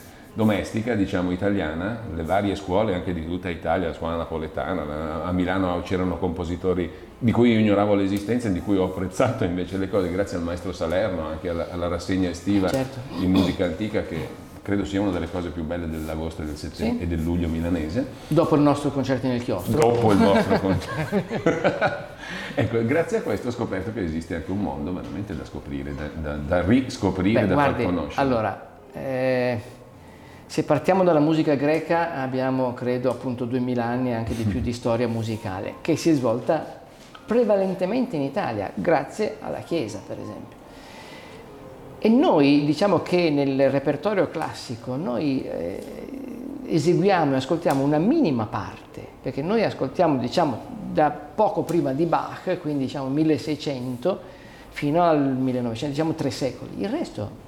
[0.43, 5.83] domestica, diciamo italiana, le varie scuole anche di tutta Italia, la scuola napoletana, a Milano
[5.83, 10.09] c'erano compositori di cui io ignoravo l'esistenza e di cui ho apprezzato invece le cose
[10.13, 12.99] grazie al maestro Salerno, anche alla, alla rassegna estiva Certo.
[13.19, 14.29] di musica antica che
[14.63, 17.03] credo sia una delle cose più belle dell'agosto e del settembre Sì.
[17.03, 18.07] e del luglio milanese.
[18.29, 19.77] Dopo il nostro concerto nel chiostro.
[19.77, 21.17] Dopo il vostro concerto.
[22.55, 26.05] ecco, grazie a questo ho scoperto che esiste anche un mondo veramente da scoprire, da,
[26.15, 28.23] da- da riscoprire, Beh, da guardi, far conoscere.
[28.25, 29.61] allora, eh,
[30.49, 35.07] se partiamo dalla musica greca abbiamo credo appunto 2000 anni anche di più di storia
[35.07, 36.81] musicale che si è svolta
[37.27, 40.57] prevalentemente in Italia grazie alla Chiesa per esempio.
[41.99, 45.83] E noi diciamo che nel repertorio classico noi eh,
[46.67, 50.59] eseguiamo e ascoltiamo una minima parte, perché noi ascoltiamo diciamo
[50.93, 54.21] da poco prima di Bach, quindi diciamo 1600
[54.71, 56.71] fino al 1900, diciamo tre secoli.
[56.79, 57.47] Il resto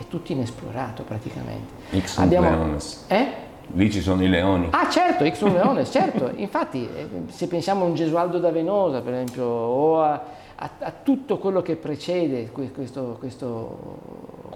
[0.00, 1.72] è tutto inesplorato praticamente.
[2.00, 3.04] X sunt leones.
[3.08, 3.26] Eh?
[3.74, 4.68] Lì ci sono i leoni.
[4.70, 6.30] Ah certo, X un leone, certo.
[6.34, 10.12] Infatti eh, se pensiamo a un Gesualdo da Venosa per esempio o a,
[10.56, 13.98] a- a tutto quello che precede que- questo, questo,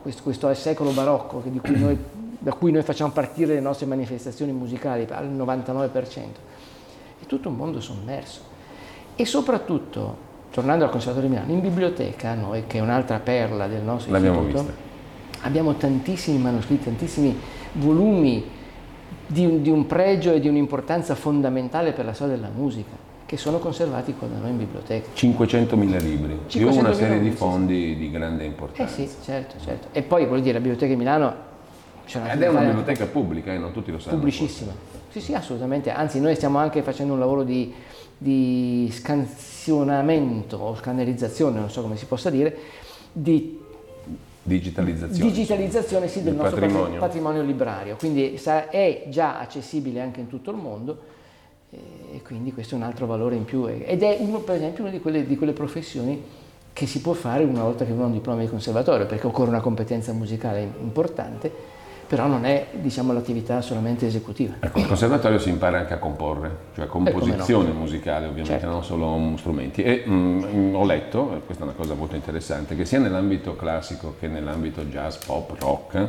[0.03, 1.99] questo, questo secolo barocco cui noi-
[2.39, 5.91] da cui noi facciamo partire le nostre manifestazioni musicali al 99%,
[7.23, 8.41] è tutto un mondo sommerso.
[9.17, 10.17] E soprattutto,
[10.51, 14.41] tornando al Conservatorio di Milano, in biblioteca noi, che è un'altra perla del nostro L'abbiamo
[14.41, 14.83] istituto, vista.
[15.45, 17.37] Abbiamo tantissimi manoscritti, tantissimi
[17.73, 18.45] volumi
[19.27, 22.91] di un, di un pregio e di un'importanza fondamentale per la storia della musica,
[23.27, 25.09] che sono conservati qua da noi in biblioteca.
[25.15, 28.95] 500.000 libri, più 500.000 una serie di fondi di grande Eh importanza.
[28.95, 29.89] sì, certo, certo.
[29.93, 31.35] E poi voglio dire, la biblioteca di Milano
[32.07, 34.17] c'è Ed è una biblioteca pubblica, eh, non tutti lo sanno.
[34.17, 34.73] pubblicissima.
[35.11, 35.91] Sì, sì, assolutamente.
[35.91, 37.73] Anzi, noi stiamo anche facendo un lavoro di,
[38.19, 42.57] di scansionamento o scannerizzazione, non so come si possa dire,
[43.13, 43.61] di
[44.47, 45.31] Digitalizzazione.
[45.31, 47.01] digitalizzazione sì, del nostro patrimonio.
[47.01, 47.43] patrimonio.
[47.43, 47.97] librario.
[47.97, 48.39] Quindi
[48.71, 50.99] è già accessibile anche in tutto il mondo
[51.71, 53.67] eh, e quindi questo è un altro valore in più.
[53.67, 56.23] Ed è uno, per esempio una di quelle, di quelle professioni
[56.75, 59.49] che si può fare una volta che uno ha un diploma di conservatorio, perché occorre
[59.49, 61.51] una competenza musicale importante,
[62.07, 64.55] però non è diciamo, l'attività solamente esecutiva.
[64.61, 67.79] Ecco, al conservatorio si impara anche a comporre, cioè composizione Eh, no.
[67.79, 68.67] musicale ovviamente, Certo.
[68.69, 69.83] non solo strumenti.
[69.83, 74.29] E mm, ho letto, questa è una cosa molto interessante, che sia nell'ambito classico che
[74.29, 76.05] nell'ambito jazz, pop, rock,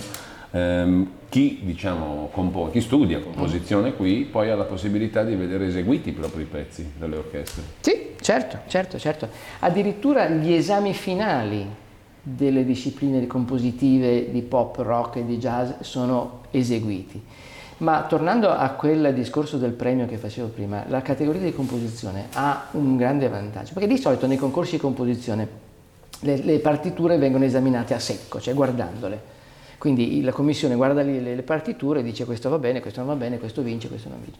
[0.51, 6.09] ehm, chi, diciamo, compo- chi studia composizione qui poi ha la possibilità di vedere eseguiti
[6.09, 7.63] i propri pezzi dalle orchestre.
[7.81, 9.27] Sì, certo, certo, certo.
[9.59, 11.67] Addirittura gli esami finali
[12.27, 17.21] delle discipline compositive di pop, rock e di jazz sono eseguiti.
[17.77, 22.69] Ma tornando a quel discorso del premio che facevo prima, la categoria di composizione ha
[22.71, 25.47] un grande vantaggio, perché di solito nei concorsi di composizione
[26.21, 29.33] le, le partiture vengono esaminate a secco, cioè guardandole.
[29.77, 33.15] Quindi la commissione guarda le, le partiture e dice questo va bene, questo non va
[33.15, 34.39] bene, questo vince, questo non vince.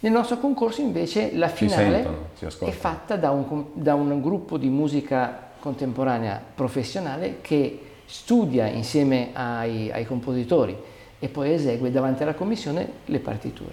[0.00, 4.68] Nel nostro concorso invece la finale sentono, è fatta da un, da un gruppo di
[4.68, 10.76] musica contemporanea professionale che studia insieme ai, ai compositori
[11.18, 13.72] e poi esegue davanti alla commissione le partiture.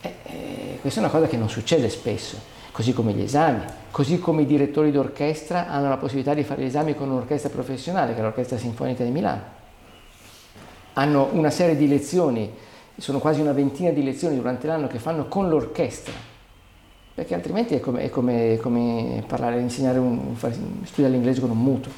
[0.00, 2.36] Eh, eh, questa è una cosa che non succede spesso,
[2.72, 6.66] così come gli esami, così come i direttori d'orchestra hanno la possibilità di fare gli
[6.66, 9.58] esami con un'orchestra professionale, che è l'Orchestra Sinfonica di Milano.
[10.94, 12.52] Hanno una serie di lezioni,
[12.96, 16.29] sono quasi una ventina di lezioni durante l'anno che fanno con l'orchestra,
[17.14, 20.34] perché altrimenti è come, è come- come parlare, insegnare, un,
[20.84, 21.90] studiare l'inglese con un muto.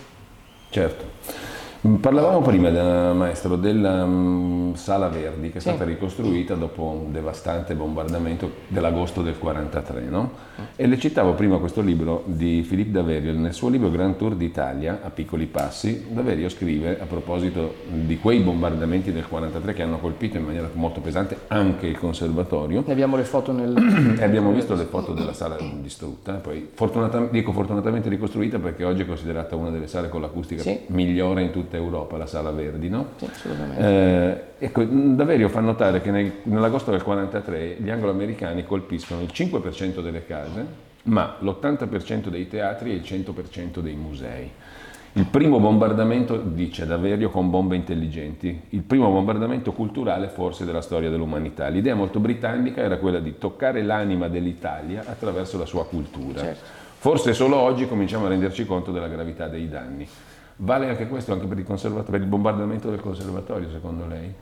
[0.71, 1.51] Certo.
[1.83, 5.69] Parlavamo prima, da- maestro, della mm, Sala Verdi che è Sì.
[5.71, 10.31] stata ricostruita dopo un devastante bombardamento dell'agosto del 43, no?
[10.77, 15.01] E le citavo prima questo libro di Philippe Daverio, nel suo libro Grand Tour d'Italia,
[15.03, 20.37] a piccoli passi, Daverio scrive a proposito di quei bombardamenti del 43 che hanno colpito
[20.37, 23.75] in maniera molto pesante anche il conservatorio, Ne abbiamo le foto nel...
[24.21, 29.03] e abbiamo visto le foto della sala distrutta, poi fortunata- dico fortunatamente ricostruita perché oggi
[29.03, 30.79] è considerata una delle sale con l'acustica Sì.
[30.89, 33.09] migliore in tutta Europa, la sala Verdi, no?
[33.17, 34.55] Sì, assolutamente.
[34.59, 40.03] Eh, ecco, Daverio fa notare che nel- nell'agosto del 43 gli anglo-americani colpiscono il 5%
[40.03, 44.49] delle case ma l'80% dei teatri e il 100% dei musei.
[45.15, 51.11] Il primo bombardamento, dice Daverio, con bombe intelligenti, il primo bombardamento culturale forse della storia
[51.11, 51.67] dell'umanità.
[51.69, 56.39] L'idea molto britannica era quella di toccare l'anima dell'Italia attraverso la sua cultura.
[56.39, 56.65] Certo.
[56.97, 60.07] Forse solo oggi cominciamo a renderci conto della gravità dei danni.
[60.65, 64.33] Vale anche questo anche per il, per il bombardamento del conservatorio, secondo lei?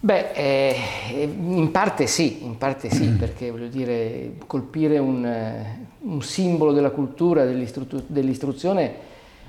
[0.00, 0.74] Beh, eh,
[1.20, 6.88] in parte sì, in parte sì, perché voglio dire, colpire un, eh, un simbolo della
[6.88, 8.94] cultura, dell'istru- dell'istruzione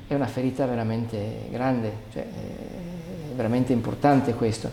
[0.07, 4.69] è una ferita veramente grande, cioè, è veramente importante questo.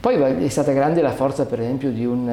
[0.00, 2.28] Poi è stata grande la forza, per esempio, di un,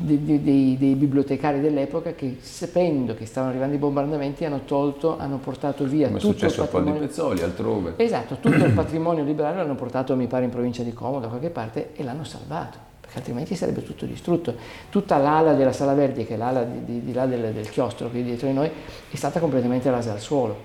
[0.00, 5.38] di- dei, dei bibliotecari dell'epoca che, sapendo che stavano arrivando i bombardamenti, hanno tolto, hanno
[5.38, 7.00] portato via Come è tutto il successo a patrimonio.
[7.00, 7.94] Pezzoli, altrove.
[7.96, 11.50] Esatto, tutto il patrimonio liberale l'hanno portato, mi pare, in provincia di Como, da qualche
[11.50, 14.54] parte, e l'hanno salvato, perché altrimenti sarebbe tutto distrutto.
[14.90, 18.08] Tutta l'ala della Sala Verdi, che è l'ala di, di- di là del, del chiostro
[18.08, 18.70] qui dietro di noi,
[19.10, 20.56] è stata completamente rasa al suolo.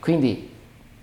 [0.00, 0.49] Quindi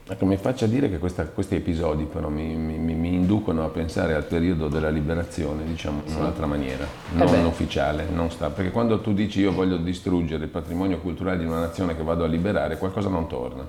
[0.10, 4.14] Ecco, mi faccia dire che questa- questi episodi però mi, mi- mi- inducono a pensare
[4.14, 7.41] al periodo della liberazione, diciamo in un'altra maniera, non beh.
[7.43, 11.60] ufficiale, non sta, perché quando tu dici io voglio distruggere il patrimonio culturale di una
[11.60, 13.66] nazione che vado a liberare, qualcosa non torna.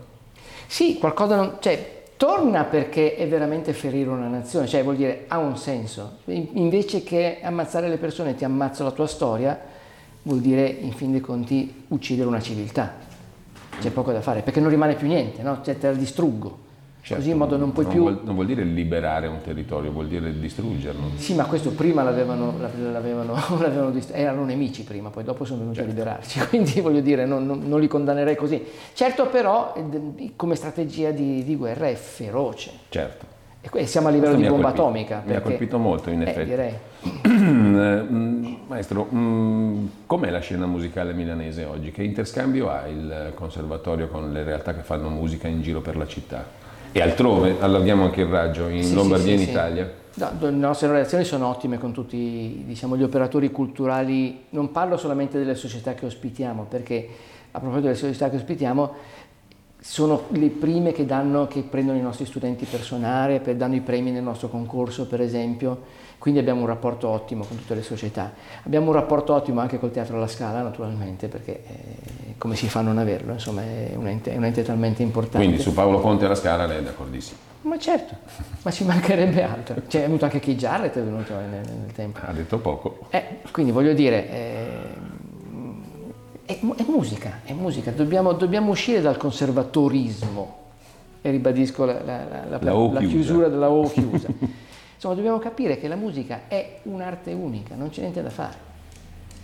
[0.67, 1.57] Sì, qualcosa non...
[1.59, 6.19] cioè, torna perché è veramente ferire una nazione, cioè vuol dire ha un senso.
[6.27, 9.59] In- Invece che ammazzare le persone ti ammazzo la tua storia,
[10.23, 13.07] vuol dire in fin dei conti uccidere una civiltà.
[13.81, 15.61] C'è poco da fare, perché non rimane più niente, no?
[15.63, 16.67] Cioè te la distruggo.
[17.15, 18.01] Così in modo non puoi più...
[18.01, 21.13] Vuol, non vuol dire liberare un territorio, vuol dire distruggerlo.
[21.17, 25.77] Sì, ma questo prima l'avevano, l'avevano, l'avevano dist- erano nemici prima, poi dopo sono venuti
[25.77, 25.91] Certo.
[25.91, 28.63] a liberarci, quindi voglio dire, non, non- non li condannerei così.
[28.93, 32.73] Certo però, eh, come strategia di, di guerra è feroce.
[32.91, 33.37] Certo.
[33.73, 34.87] E siamo a livello Questo di bomba colpito.
[34.87, 35.23] atomica.
[35.27, 36.49] Mi ha colpito molto, in eh, effetti.
[36.49, 36.73] direi.
[37.79, 41.91] Mm, Maestro, mm, com'è la scena musicale milanese oggi?
[41.91, 46.07] Che interscambio ha il conservatorio con le realtà che fanno musica in giro per la
[46.07, 46.45] città?
[46.93, 49.93] E altrove, allarghiamo anche il raggio, in Sì, Lombardia e sì, in sì, Italia?
[50.15, 55.39] No, le nostre relazioni sono ottime con tutti diciamo, gli operatori culturali, non parlo solamente
[55.39, 57.09] delle società che ospitiamo, perché
[57.51, 58.93] a proposito delle società che ospitiamo,
[59.81, 63.81] sono le prime che, danno, che prendono i nostri studenti per suonare, per, danno i
[63.81, 65.83] premi nel nostro concorso per esempio,
[66.19, 68.33] quindi abbiamo un rapporto ottimo con tutte le società.
[68.65, 72.81] Abbiamo un rapporto ottimo anche col Teatro alla Scala naturalmente, perché eh, come si fa
[72.81, 75.39] a non averlo, insomma è un ente, è un ente talmente importante.
[75.47, 77.39] Quindi su Paolo Conte alla Scala lei è d'accordissimo.
[77.63, 78.15] Ma certo,
[78.63, 79.83] ma ci mancherebbe altro.
[79.89, 82.21] Cioè, è venuto anche Key Jarrett, è venuto nel, nel tempo.
[82.25, 83.07] Ha detto poco.
[83.11, 84.67] Eh, quindi voglio dire, eh,
[86.47, 87.91] è, è musica, è musica.
[87.91, 90.57] Dobbiamo, dobbiamo uscire dal conservatorismo.
[91.21, 94.29] E ribadisco la, la- la- la- chiusura della O chiusa.
[94.99, 98.67] Insomma, dobbiamo capire che la musica è un'arte unica, non c'è niente da fare.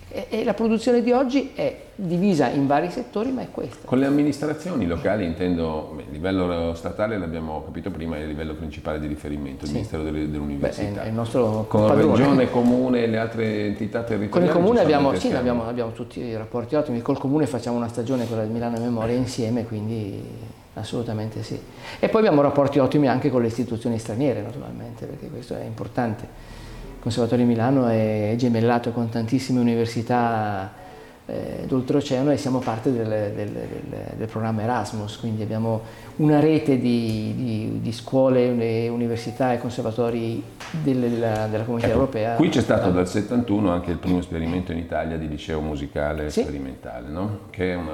[0.09, 3.87] E, e la produzione di oggi è divisa in vari settori, ma è questa.
[3.87, 8.99] Con le amministrazioni locali intendo, il livello statale l'abbiamo capito prima, è il livello principale
[8.99, 11.03] di riferimento, il Ministero delle- Beh, è, dell'Università.
[11.05, 12.17] è il nostro Con padrone.
[12.17, 14.31] regione, comune e le altre entità territoriali?
[14.31, 17.89] Con il comune abbiamo, sì, abbiamo, abbiamo tutti i rapporti ottimi, col comune facciamo una
[17.89, 20.21] stagione, quella di Milano Memoria, insieme, quindi
[20.75, 21.61] assolutamente sì.
[21.99, 26.25] E poi abbiamo rapporti ottimi anche con le istituzioni straniere, naturalmente, perché questo è importante.
[26.97, 30.83] Il Conservatorio di Milano è gemellato con tantissime università
[31.27, 35.81] eh, d'oltreoceano e siamo parte del, del- del- del programma Erasmus, quindi abbiamo
[36.16, 40.43] una rete di, di- di scuole, università e conservatori
[40.83, 42.33] della, della comunità europea.
[42.33, 46.29] Ecco, Qui c'è stato dal 71 anche il primo esperimento in Italia di liceo musicale
[46.31, 46.43] Sì.
[46.43, 47.39] sperimentale, no?
[47.51, 47.93] che è una,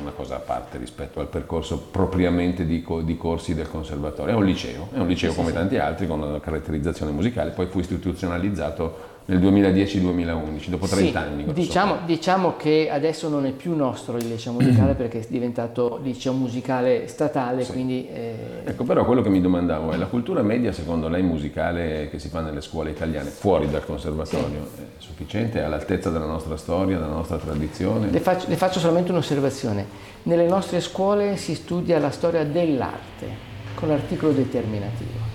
[0.00, 4.34] una cosa a parte rispetto al percorso propriamente di, di corsi del conservatorio.
[4.34, 7.50] È un liceo, è un liceo Sì, come sì, tanti altri con una caratterizzazione musicale,
[7.52, 11.52] poi fu istituzionalizzato nel 2010-2011, dopo 30 Sì, anni.
[11.52, 16.32] Diciamo, diciamo che adesso non è più nostro il liceo musicale perché è diventato liceo
[16.34, 21.08] musicale statale, quindi eh, Ecco, però quello che mi domandavo è la cultura media secondo
[21.08, 25.60] lei musicale che si fa nelle scuole italiane, fuori dal conservatorio, è sufficiente?
[25.60, 28.10] È all'altezza della nostra storia, della nostra tradizione?
[28.10, 30.10] le, faccio, le faccio solamente un'osservazione.
[30.24, 35.31] Nelle nostre scuole si studia la storia dell'arte con l'articolo determinativo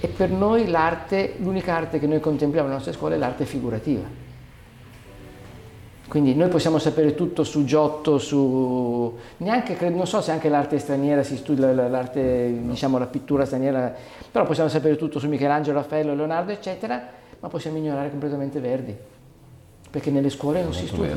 [0.00, 4.24] e per noi l'arte, l'unica arte che noi contempliamo nelle nostre scuole è l'arte figurativa.
[6.08, 9.16] Quindi noi possiamo sapere tutto su Giotto, su...
[9.38, 13.92] neanche, non so se anche l'arte straniera si studia, la- l'arte, diciamo la pittura straniera,
[14.30, 17.08] però possiamo sapere tutto su Michelangelo, Raffaello, Leonardo, eccetera,
[17.40, 18.96] ma possiamo ignorare completamente Verdi,
[19.90, 21.16] perché nelle scuole non si studia.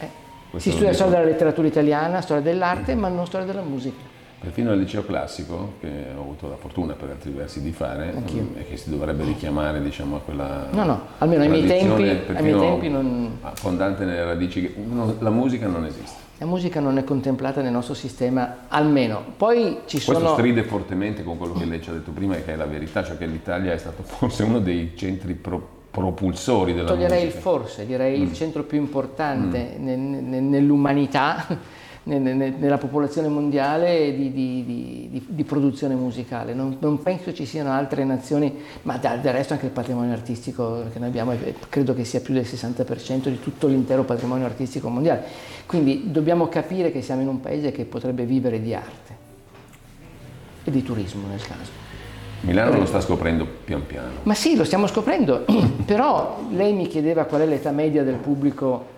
[0.00, 0.08] Eh,
[0.56, 4.14] Si studia storia della letteratura italiana, storia dell'arte, ma non storia della musica.
[4.38, 8.42] Perfino al liceo classico, che ho avuto la fortuna per altri versi di fare, Anch'io.
[8.42, 12.02] mm, e che si dovrebbe richiamare diciamo, a quella No, no, almeno ai miei tempi-
[12.34, 16.24] ai miei tempi non- fondante nelle radici, no, la musica non esiste.
[16.38, 19.22] La musica non è contemplata nel nostro sistema, almeno.
[19.38, 20.34] Poi ci Questo sono...
[20.34, 23.02] stride fortemente con quello che lei ci ha detto prima e che è la verità,
[23.02, 27.40] cioè che l'Italia è stato forse uno dei centri pro- propulsori della Toglierei il musica.
[27.40, 28.22] forse, direi Mm.
[28.24, 31.64] il centro più importante ne- nell'umanità, ne- ne-
[32.06, 36.54] nella popolazione mondiale di, di- di- di- produzione musicale.
[36.54, 41.00] Non, non penso ci siano altre nazioni, ma del resto anche il patrimonio artistico che
[41.00, 45.24] noi abbiamo, eh, credo che sia più del 60% di tutto l'intero patrimonio artistico mondiale.
[45.66, 49.16] Quindi dobbiamo capire che siamo in un paese che potrebbe vivere di arte
[50.62, 51.84] e di turismo nel caso.
[52.42, 54.10] Milano lo sta scoprendo pian piano.
[54.22, 55.44] Ma sì, lo stiamo scoprendo,
[55.84, 58.94] però lei mi chiedeva qual è l'età media del pubblico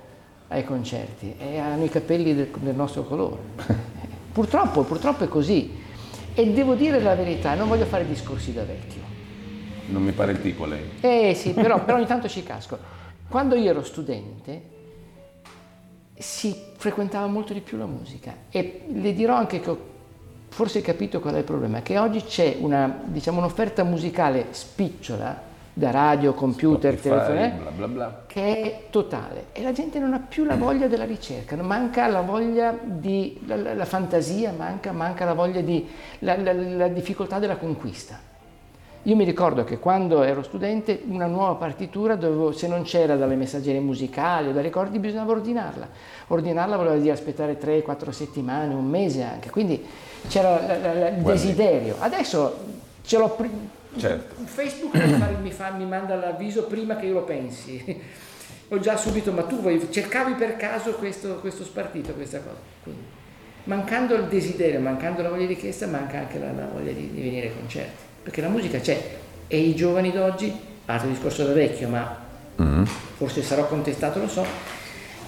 [0.49, 3.41] ai concerti e hanno i capelli del, del nostro colore.
[4.33, 5.87] Purtroppo, purtroppo è così.
[6.33, 9.01] E devo dire la verità, non voglio fare discorsi da vecchio.
[9.87, 10.89] Non mi pare il tipo lei.
[11.01, 12.79] Eh sì, però, però ogni tanto ci casco.
[13.29, 14.63] Quando io ero studente
[16.15, 19.79] si frequentava molto di più la musica e le dirò anche che ho
[20.49, 25.48] forse capito qual è il problema, che oggi c'è una, diciamo, un'offerta musicale spicciola
[25.79, 28.23] da radio, computer, telefono, bla bla bla.
[28.27, 32.21] che è totale e la gente non ha più la voglia della ricerca, manca la
[32.23, 35.89] voglia di la, la- la fantasia, manca, manca la voglia di
[36.21, 38.19] la, la- difficoltà della conquista.
[39.05, 43.37] Io mi ricordo che quando ero studente una nuova partitura, dovevo, se non c'era dalle
[43.37, 45.89] messaggerie musicali o dai ricordi, bisognava ordinarla.
[46.27, 49.83] Ordinarla voleva dire aspettare 3-4 settimane, un mese anche, quindi
[50.29, 51.95] c'era il desiderio.
[52.01, 52.57] Adesso
[53.03, 53.29] ce l'ho
[53.99, 54.35] Certo.
[54.45, 54.95] Facebook
[55.43, 58.01] mi, fa- mi manda l'avviso prima che io lo pensi.
[58.71, 62.57] Ho già subito, ma tu vuoi- cercavi per caso questo, questo spartito, questa cosa.
[62.83, 63.03] Quindi,
[63.65, 67.21] mancando il desiderio, mancando la voglia di richiesta, manca anche la, la voglia di, di
[67.23, 68.03] venire ai concerti.
[68.23, 70.53] Perché la musica c'è e i giovani d'oggi,
[70.87, 72.27] altro discorso da vecchio, ma
[72.61, 72.83] Mm.
[72.83, 74.45] forse sarò contestato, lo so,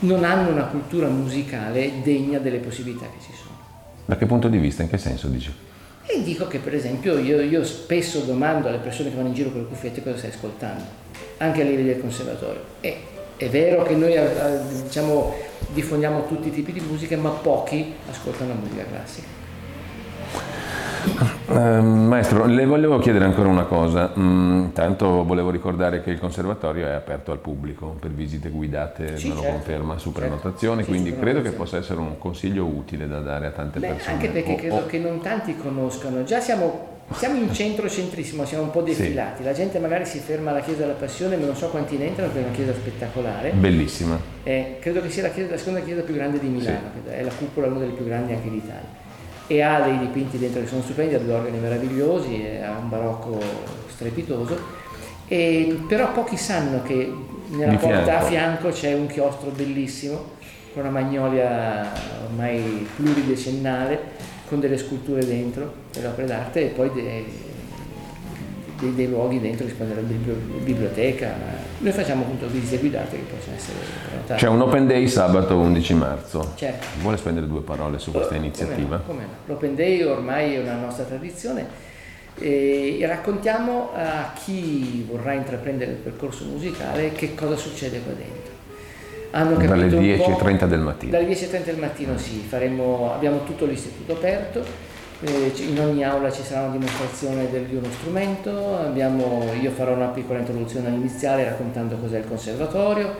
[0.00, 3.56] non hanno una cultura musicale degna delle possibilità che ci sono.
[4.04, 4.82] Da che punto di vista?
[4.82, 5.52] In che senso dice?
[6.06, 9.50] E dico che per esempio io, io spesso domando alle persone che vanno in giro
[9.50, 10.84] con le cuffiette cosa stai ascoltando,
[11.38, 12.62] anche a livello del conservatorio.
[12.80, 12.96] E
[13.36, 15.34] è vero che noi eh, eh, diciamo,
[15.72, 19.38] diffondiamo tutti i tipi di musica, ma pochi ascoltano la musica classica.
[21.52, 24.12] Eh, maestro, le volevo chiedere ancora una cosa.
[24.16, 29.28] Mm, Intanto volevo ricordare che il conservatorio è aperto al pubblico per visite guidate, Sì,
[29.28, 29.56] me lo certo.
[29.56, 30.20] conferma, su Certo.
[30.20, 33.86] prenotazione, Sì, quindi credo che possa essere un consiglio utile da dare a tante Beh,
[33.88, 34.12] persone.
[34.12, 38.44] anche perché O- credo o- che non tanti conoscano, già siamo, siamo in centro centrissimo,
[38.44, 41.56] siamo un po' defilati, la gente magari si ferma alla Chiesa della Passione, ma non
[41.56, 43.50] so quanti ne entrano perché è una chiesa spettacolare.
[43.50, 44.16] Bellissima.
[44.44, 47.22] Eh, credo che sia la, chiesa- la seconda chiesa più grande di Milano, che è
[47.24, 48.98] la cupola una delle più grandi anche d'Italia.
[49.52, 53.36] E ha dei dipinti dentro che sono stupendi, ha due organi meravigliosi, ha un barocco
[53.88, 54.56] strepitoso.
[55.26, 57.12] E, però pochi sanno che
[57.48, 58.24] nella Di porta fianco.
[58.24, 60.38] a fianco c'è un chiostro bellissimo,
[60.72, 61.84] con una magnolia
[62.26, 63.98] ormai pluridecennale,
[64.46, 67.26] con delle sculture dentro, delle opere d'arte e poi dei,
[68.80, 71.32] dei- dei luoghi dentro che si può andare alla bibli- biblioteca.
[71.78, 73.78] Noi facciamo appunto visite guidate che possono essere
[74.08, 74.40] prenotate.
[74.40, 76.52] C'è un open day sabato 11 marzo.
[76.56, 76.86] Certo.
[77.00, 78.98] Vuole spendere due parole su questa iniziativa?
[78.98, 79.28] Come no, come no.
[79.54, 81.66] L'Open Day ormai è una nostra tradizione
[82.38, 88.58] e, raccontiamo a chi vorrà intraprendere il percorso musicale che cosa succede qua dentro.
[89.32, 91.12] Hanno Dalle un 10.30 po'- del mattino.
[91.12, 94.64] Dalle 10.30 del mattino sì, faremo, abbiamo tutto l'istituto aperto,
[95.22, 100.38] in ogni aula ci sarà una dimostrazione di uno strumento, abbiamo- io farò una piccola
[100.38, 103.14] introduzione iniziale raccontando cos'è il conservatorio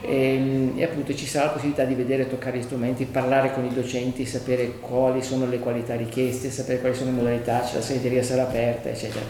[0.00, 3.72] e, e appunto ci sarà la possibilità di vedere, toccare gli strumenti, parlare con i
[3.72, 8.22] docenti, sapere quali sono le qualità richieste, sapere quali sono le modalità, se la segreteria
[8.22, 9.24] sarà aperta, eccetera.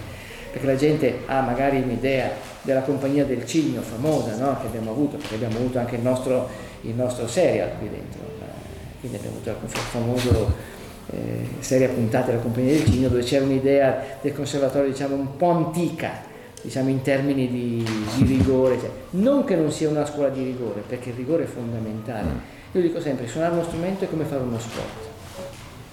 [0.52, 2.30] Perché la gente ha magari un'idea
[2.62, 4.58] della compagnia del cigno famosa no?
[4.60, 6.48] che abbiamo avuto, perché abbiamo avuto anche il nostro,
[6.82, 10.71] il nostro serial qui dentro, eh, quindi abbiamo avuto il famoso
[11.10, 15.36] eh, serie a puntate della compagnia del cigno dove c'era un'idea del conservatorio diciamo un
[15.36, 16.22] po' antica,
[16.62, 17.86] diciamo in termini di,
[18.16, 21.46] di rigore, cioè, non che non sia una scuola di rigore, perché il rigore è
[21.46, 22.60] fondamentale.
[22.72, 25.08] Io dico sempre, suonare uno strumento è come fare uno sport,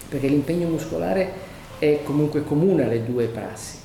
[0.09, 1.31] perché l'impegno muscolare
[1.79, 3.77] è comunque comune alle due prassi.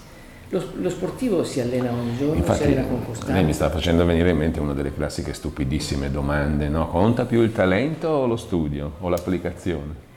[0.51, 3.33] Lo, lo sportivo si allena ogni giorno, si Infatti, allena con costanza.
[3.33, 6.87] lei mi sta facendo venire in mente una delle classiche stupidissime domande, no?
[6.89, 10.13] Conta più il talento o lo studio o l'applicazione?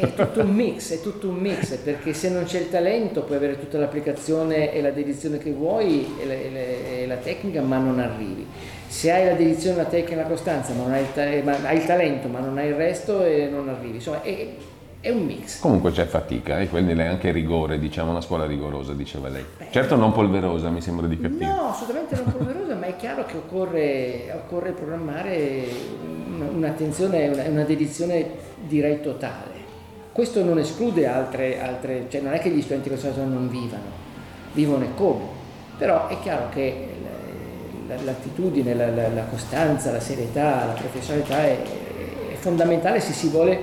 [0.00, 3.36] È tutto un mix, è tutto un mix, perché se non c'è il talento puoi
[3.36, 7.60] avere tutta l'applicazione e la dedizione che vuoi e la, e la- e la tecnica,
[7.60, 8.46] ma non arrivi.
[8.86, 11.68] Se hai la dedizione, la tecnica e la costanza, ma non hai il, ta- ma
[11.68, 13.96] hai il talento, ma non hai il resto e non arrivi.
[13.96, 14.48] Insomma, è,
[15.00, 15.60] è un mix.
[15.60, 19.44] Comunque c'è fatica e quindi lei anche rigore, diciamo una scuola rigorosa, diceva lei.
[19.70, 21.44] Certo non polverosa, mi sembra di capire.
[21.46, 25.66] No, assolutamente non polverosa, ma è chiaro che occorre, occorre programmare
[26.54, 28.26] un'attenzione, una, una dedizione
[28.66, 29.57] direi totale.
[30.18, 33.84] Questo non esclude altre, altre, cioè non è che gli studenti conservatori non vivano,
[34.52, 35.22] vivono e come,
[35.76, 36.88] però è chiaro che
[38.02, 41.62] l'attitudine, la, la, la costanza, la serietà, la professionalità è,
[42.32, 43.62] è fondamentale se si vuole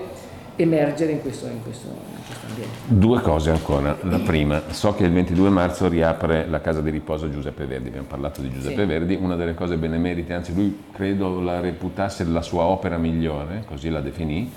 [0.55, 2.77] emergere in questo, in, questo, in questo, ambiente.
[2.85, 3.97] Due cose ancora.
[4.03, 8.07] La prima, so che il 22 marzo riapre la casa di riposo Giuseppe Verdi, abbiamo
[8.07, 8.87] parlato di Giuseppe sì.
[8.87, 13.89] Verdi, una delle cose benemerite, anzi lui credo la reputasse la sua opera migliore, così
[13.89, 14.49] la definì,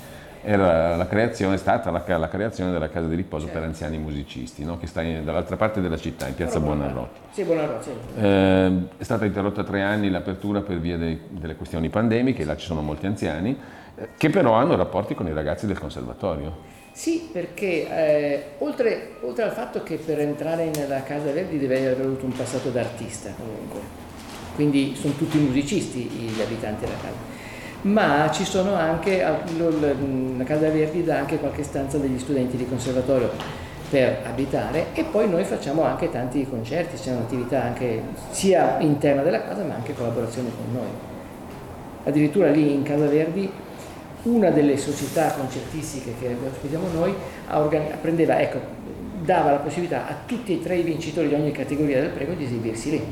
[0.43, 3.61] era la creazione, è stata la, la, creazione della casa di riposo certo.
[3.61, 4.78] per anziani musicisti, no?
[4.78, 7.20] che sta in, dall'altra parte della città, in piazza Buonarroti.
[7.30, 7.91] Sì, Buonarroti.
[8.16, 12.66] Eh, è stata interrotta tre anni l'apertura per via dei, delle questioni pandemiche, là ci
[12.66, 13.57] sono molti anziani
[14.16, 16.76] che però hanno rapporti con i ragazzi del conservatorio.
[16.93, 22.01] Sì, perché eh, oltre, oltre, al fatto che per entrare nella Casa Verdi deve aver
[22.01, 23.80] avuto un passato d'artista comunque,
[24.57, 27.14] quindi sono tutti musicisti gli abitanti della casa,
[27.83, 33.31] ma ci sono anche, la Casa Verdi dà anche qualche stanza degli studenti di conservatorio
[33.89, 39.43] per abitare e poi noi facciamo anche tanti concerti, c'è un'attività anche sia interna della
[39.43, 40.89] casa ma anche collaborazione con noi.
[42.05, 43.51] Addirittura lì in Casa Verdi
[44.22, 47.14] una delle società concertistiche che ospitiamo noi
[47.51, 48.59] organi- prendeva, ecco,
[49.22, 52.45] dava la possibilità a tutti e tre i vincitori di ogni categoria del premio di
[52.45, 53.03] esibirsi lì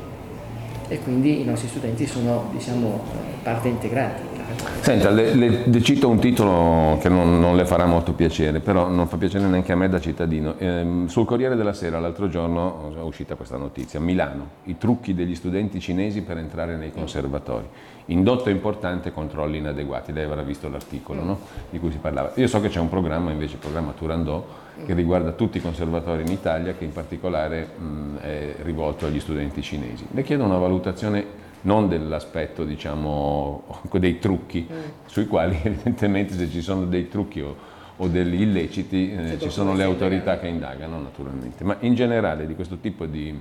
[0.89, 3.03] e quindi i nostri studenti sono diciamo,
[3.43, 4.36] parte integrante.
[4.81, 8.89] Senta, le, le, le, cito un titolo che non, non, le farà molto piacere, però
[8.89, 10.55] non fa piacere neanche a me da cittadino.
[10.59, 13.99] Eh, sul Corriere della Sera l'altro giorno è uscita questa notizia.
[13.99, 17.67] Milano, i trucchi degli studenti cinesi per entrare nei conservatori.
[18.07, 20.13] Indotto importante, controlli inadeguati.
[20.13, 21.39] Lei avrà visto l'articolo no?
[21.69, 22.31] di cui si parlava.
[22.35, 24.45] Io so che c'è un programma, invece, il programma Turandot,
[24.85, 29.63] che riguarda tutti i conservatori in Italia, che in particolare mh, è rivolto agli studenti
[29.63, 30.07] cinesi.
[30.13, 34.79] Le chiedo una valutazione non dell'aspetto diciamo, dei trucchi, mm.
[35.07, 37.57] sui quali evidentemente se ci sono dei trucchi o,
[37.97, 42.55] o degli illeciti eh, ci sono le autorità che indagano naturalmente, ma in generale di
[42.55, 43.39] questo tipo di,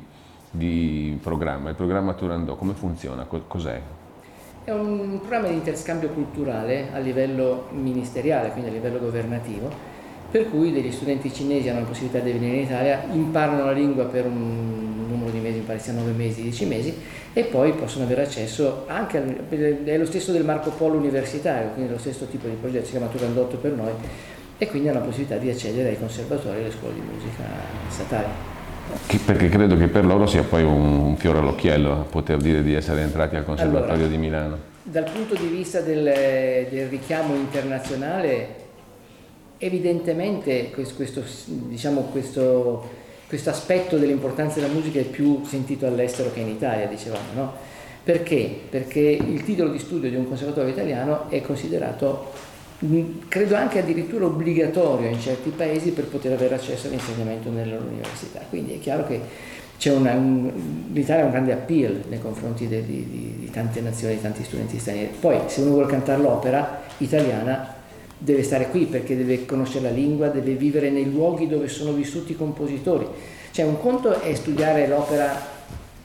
[0.49, 3.81] di programma, il programma Turandot, come funziona, cos'è?
[4.63, 9.69] È un programma di interscambio culturale a livello ministeriale, quindi a livello governativo,
[10.31, 14.05] per cui degli studenti cinesi hanno la possibilità di venire in Italia, imparano la lingua
[14.05, 14.84] per un
[15.65, 16.93] pare sia 9 mesi, 10 mesi,
[17.33, 21.91] e poi possono avere accesso anche, al, è lo stesso del Marco Polo universitario, quindi
[21.91, 23.91] lo stesso tipo di progetto, si chiama Turandotto per noi,
[24.57, 27.43] e quindi hanno la possibilità di accedere ai conservatori e alle scuole di musica
[27.89, 28.27] statali.
[29.25, 33.35] Perché credo che per loro sia poi un fiore all'occhiello poter dire di essere entrati
[33.35, 34.57] al Conservatorio allora, di Milano.
[34.83, 38.63] Dal punto di vista del, del richiamo internazionale
[39.57, 42.89] Evidentemente questo, diciamo, questo,
[43.27, 47.53] questo, aspetto dell'importanza della musica è più sentito all'estero che in Italia, dicevamo, no?
[48.03, 48.59] Perché?
[48.69, 52.31] Perché il titolo di studio di un conservatorio italiano è considerato,
[53.27, 58.41] credo anche addirittura obbligatorio in certi paesi per poter avere accesso all'insegnamento nelle loro università.
[58.47, 59.19] Quindi è chiaro che
[59.89, 60.51] una, un,
[60.93, 64.77] l'Italia ha un grande appeal nei confronti di, di, di tante nazioni, di tanti studenti
[64.77, 65.11] stranieri.
[65.19, 67.73] Poi se uno vuole cantare l'opera italiana
[68.17, 72.31] deve stare qui perché deve conoscere la lingua, deve vivere nei luoghi dove sono vissuti
[72.33, 73.07] i compositori.
[73.51, 75.53] Cioè un conto è studiare l'opera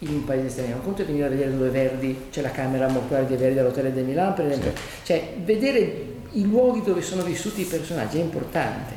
[0.01, 2.89] in un paese straniero, un conto è venire a vedere dove Verdi, c'è la camera
[2.89, 4.73] mortuaria di Verdi all'Hotel de Milan per esempio.
[4.75, 4.83] Sì.
[5.05, 8.95] Cioè vedere i luoghi dove sono vissuti i personaggi è importante,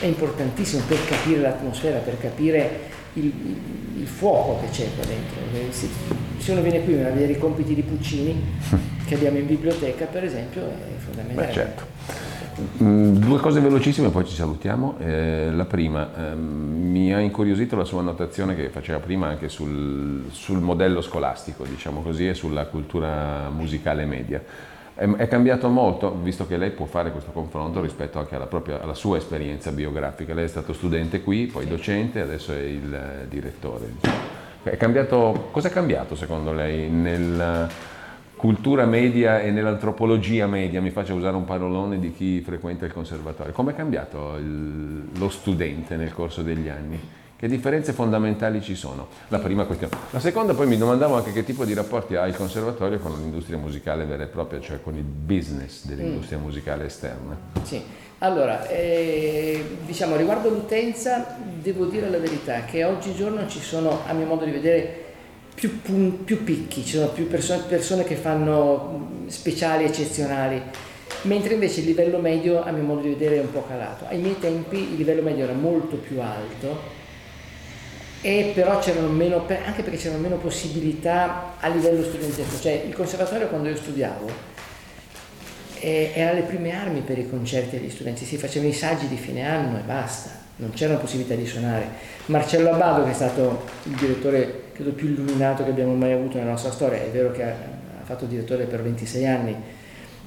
[0.00, 2.80] è importantissimo per capire l'atmosfera, per capire
[3.14, 5.36] il, il, il fuoco che c'è qua dentro.
[5.70, 5.88] Se,
[6.38, 8.58] se uno viene qui a vedere i compiti di Puccini
[9.06, 11.46] che abbiamo in biblioteca per esempio è fondamentale.
[11.46, 11.86] Beh, certo.
[12.82, 14.96] Mm, due cose velocissime, poi ci salutiamo.
[14.98, 16.38] Eh, la prima, ehm,
[16.90, 22.00] mi ha incuriosito la sua annotazione che faceva prima anche sul, sul modello scolastico, diciamo
[22.00, 24.42] così, e sulla cultura musicale media.
[24.94, 28.80] È, è, cambiato molto, visto che lei può fare questo confronto rispetto anche alla, propria,
[28.80, 30.32] alla sua esperienza biografica.
[30.32, 33.92] Lei è stato studente qui, poi docente, adesso è il eh, direttore.
[34.62, 37.68] È cambiato, cosa è cambiato secondo lei nel
[38.36, 43.52] cultura media e nell'antropologia media, mi faccio usare un parolone di chi frequenta il conservatorio.
[43.52, 47.00] Come è cambiato il, lo studente nel corso degli anni?
[47.38, 49.08] Che differenze fondamentali ci sono?
[49.28, 49.94] La prima questione.
[50.10, 53.58] La seconda poi mi domandavo anche che tipo di rapporti ha il conservatorio con l'industria
[53.58, 56.42] musicale vera e propria, cioè con il business dell'industria mm.
[56.42, 57.36] musicale esterna.
[57.62, 57.82] Sì,
[58.18, 64.24] allora, eh, diciamo riguardo l'utenza, devo dire la verità che oggigiorno ci sono, a mio
[64.24, 65.05] modo di vedere,
[65.56, 65.80] più,
[66.22, 70.62] più picchi, ci sono più persone, persone che fanno speciali, eccezionali.
[71.22, 74.06] mentre invece il livello medio a mio modo di vedere è un po' calato.
[74.06, 76.94] Ai miei tempi il livello medio era molto più alto
[78.20, 83.48] e però c'erano meno, anche perché c'erano meno possibilità a livello studentesco, cioè il conservatorio
[83.48, 84.54] quando io studiavo
[85.78, 89.46] era le prime armi per i concerti degli studenti, si facevano i saggi di fine
[89.46, 91.88] anno e basta, non c'era possibilità di suonare.
[92.26, 96.50] Marcello Abbado, che è stato il direttore credo più illuminato che abbiamo mai avuto nella
[96.50, 99.56] nostra storia, è vero che ha, ha fatto direttore per 26 anni,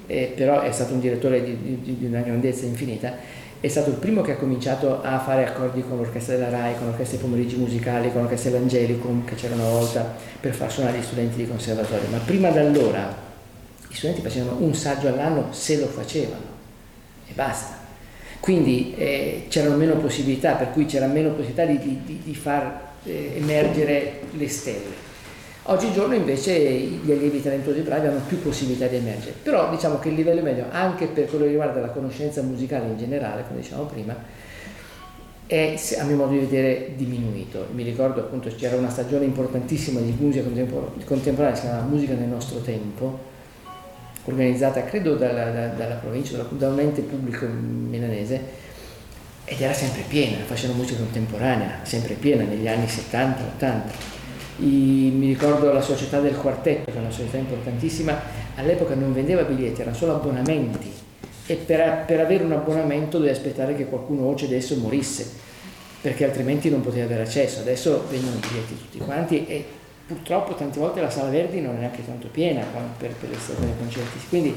[0.08, 3.14] eh, però è stato un direttore di, di, di una grandezza infinita,
[3.60, 6.88] è stato il primo che ha cominciato a fare accordi con l'orchestra della RAI, con
[6.88, 11.02] l'orchestra dei pomeriggi musicali, con l'orchestra Evangelicum che c'era una volta per far suonare gli
[11.02, 12.08] studenti di conservatorio.
[12.10, 13.14] Ma prima da allora
[13.88, 16.42] i studenti facevano un saggio all'anno se lo facevano
[17.28, 17.78] e basta.
[18.40, 23.32] Quindi eh, c'erano meno possibilità, per cui c'era meno possibilità di, di, di far eh,
[23.36, 25.08] emergere le stelle.
[25.64, 30.14] Oggigiorno invece gli allievi talentuosi bravi hanno più possibilità di emergere, però diciamo che il
[30.14, 34.16] livello medio, anche per quello che riguarda la conoscenza musicale in generale, come dicevamo prima,
[35.46, 37.66] è a mio modo di vedere diminuito.
[37.72, 40.48] Mi ricordo appunto c'era una stagione importantissima di musica
[41.04, 43.18] contemporanea, si chiamava Musica nel nostro tempo,
[44.24, 48.68] organizzata credo dalla, da, dalla provincia, da un ente pubblico milanese,
[49.50, 53.80] ed era sempre piena, facevano musica contemporanea, sempre piena negli anni 70-80
[54.60, 58.16] i, mi ricordo la società del quartetto, che è una società importantissima,
[58.54, 60.92] all'epoca non vendeva biglietti, erano solo abbonamenti
[61.46, 65.28] e per, per avere un abbonamento dovevi aspettare che qualcuno o cedesse o morisse,
[66.00, 67.60] perché altrimenti non poteva avere accesso.
[67.60, 69.64] Adesso vengono i biglietti tutti quanti e
[70.06, 72.64] purtroppo tante volte la sala Verdi non è neanche tanto piena
[72.98, 74.18] per, per le stagioni concerti.
[74.28, 74.54] Quindi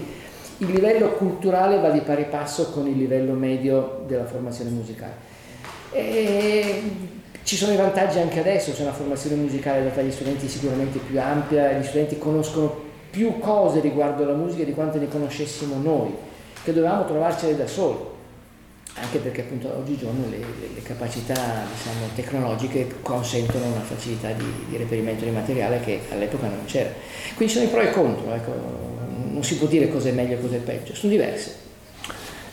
[0.58, 5.32] il livello culturale va di pari passo con il livello medio della formazione musicale.
[5.92, 6.82] E
[7.44, 11.20] ci sono i vantaggi anche adesso, c'è una formazione musicale data agli studenti sicuramente più
[11.20, 16.16] ampia, gli studenti conoscono più cose riguardo alla musica di quante ne conoscessimo noi,
[16.64, 17.98] che dovevamo trovarcele da soli,
[18.96, 24.78] anche perché appunto oggigiorno le, le, le capacità diciamo, tecnologiche consentono una facilità di, di,
[24.78, 26.90] reperimento di materiale che all'epoca non c'era.
[27.36, 28.52] Quindi ci sono i pro e i contro, ecco,
[29.34, 31.62] non si può dire cosa è meglio e cosa è peggio, sono diverse.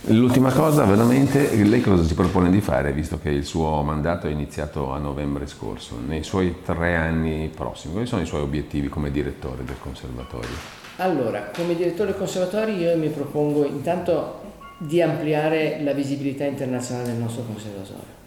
[0.05, 4.31] L'ultima cosa, veramente, lei cosa si propone di fare, visto che il suo mandato è
[4.31, 7.93] iniziato a novembre scorso, nei suoi tre anni prossimi?
[7.93, 10.49] Quali sono i suoi obiettivi come direttore del conservatorio?
[10.97, 14.41] Allora, come direttore del conservatorio io mi propongo intanto
[14.78, 18.18] di ampliare la visibilità internazionale del nostro conservatorio.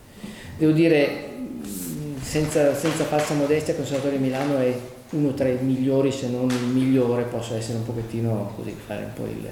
[0.56, 1.30] Devo dire,
[2.34, 4.74] senza, senza falsa modestia, il Conservatorio di Milano è
[5.12, 9.14] uno tra i migliori, se non il migliore, posso essere un pochettino così, fare un
[9.14, 9.48] po' il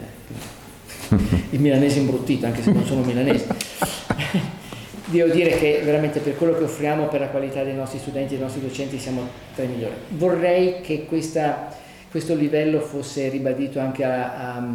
[1.51, 3.45] il milanese imbruttito, anche se non sono milanese.
[5.05, 8.37] Devo dire che veramente per quello che offriamo, per la qualità dei nostri studenti e
[8.37, 9.93] dei nostri docenti, siamo tra i migliori.
[10.09, 11.75] Vorrei che questa,
[12.09, 14.67] questo livello fosse ribadito anche a, a,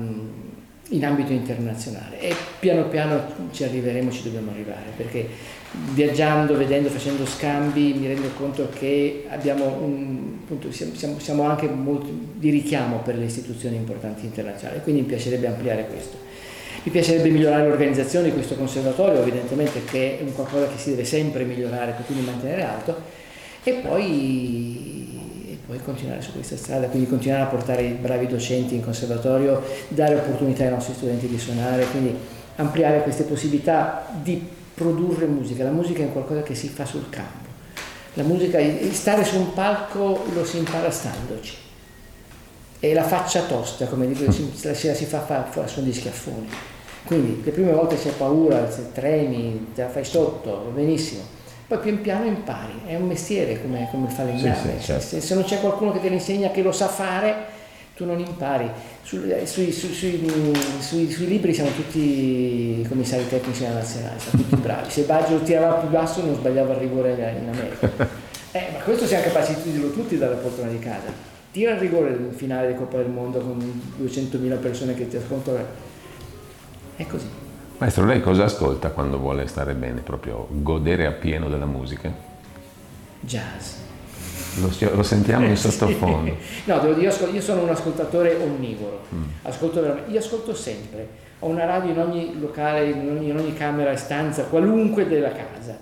[0.91, 3.21] in ambito internazionale e piano piano
[3.51, 5.29] ci arriveremo, ci dobbiamo arrivare, perché
[5.93, 12.51] viaggiando, vedendo, facendo scambi mi rendo conto che un, appunto, siamo, siamo, anche molto di
[12.51, 16.25] richiamo per le istituzioni importanti internazionali, quindi mi piacerebbe ampliare questo.
[16.85, 21.05] Mi piacerebbe migliorare l'organizzazione di questo conservatorio, evidentemente che è un qualcosa che si deve
[21.05, 23.03] sempre migliorare quindi mantenere alto,
[23.65, 25.06] e poi,
[25.67, 30.15] poi continuare su questa strada, quindi continuare a portare i bravi docenti in conservatorio, dare
[30.15, 32.17] opportunità ai nostri studenti di suonare, quindi
[32.57, 37.45] ampliare queste possibilità di produrre musica, la musica è qualcosa che si fa sul campo.
[38.15, 38.59] La musica,
[38.93, 41.55] stare su un palco lo si impara standoci.
[42.79, 44.33] E la faccia tosta, come dico, la
[44.75, 46.49] si, si fa fare su di schiaffoni.
[47.05, 51.23] Quindi le prime volte c'è paura, se tremi, te la fai sotto, va benissimo.
[51.67, 54.55] Poi pian piano impari, è un mestiere come, come il falegname.
[54.55, 55.05] Sì, sì, certo.
[55.05, 57.35] se, se non c'è qualcuno che te lo insegna che lo sa fare,
[57.97, 58.71] tu non impari.
[59.03, 64.57] Su, eh, sui, sui, sui, sui, libri siamo tutti commissari tecnici della nazionale, siamo tutti
[64.61, 64.91] bravi.
[64.91, 68.25] Se Baggio tirava più basso non sbagliava il rigore in America.
[68.53, 71.13] Eh, ma questo siamo capaci di dirlo tutti dalla poltrona di casa.
[71.51, 75.59] Tira il rigore nel finale di Coppa del Mondo con 200.000 persone che ti ascoltano.
[76.97, 77.46] È così.
[77.79, 82.11] Maestro, lei cosa ascolta quando vuole stare bene, proprio godere appieno della musica?
[83.21, 83.75] Jazz.
[84.61, 86.37] Lo, lo sentiamo in sottofondo.
[86.65, 89.23] no, devo dire, io sono un ascoltatore onnivoro, mm.
[89.43, 91.09] ascolto io ascolto sempre,
[91.41, 95.33] ho una radio in ogni locale, in ogni, in ogni camera e stanza, qualunque della
[95.33, 95.79] casa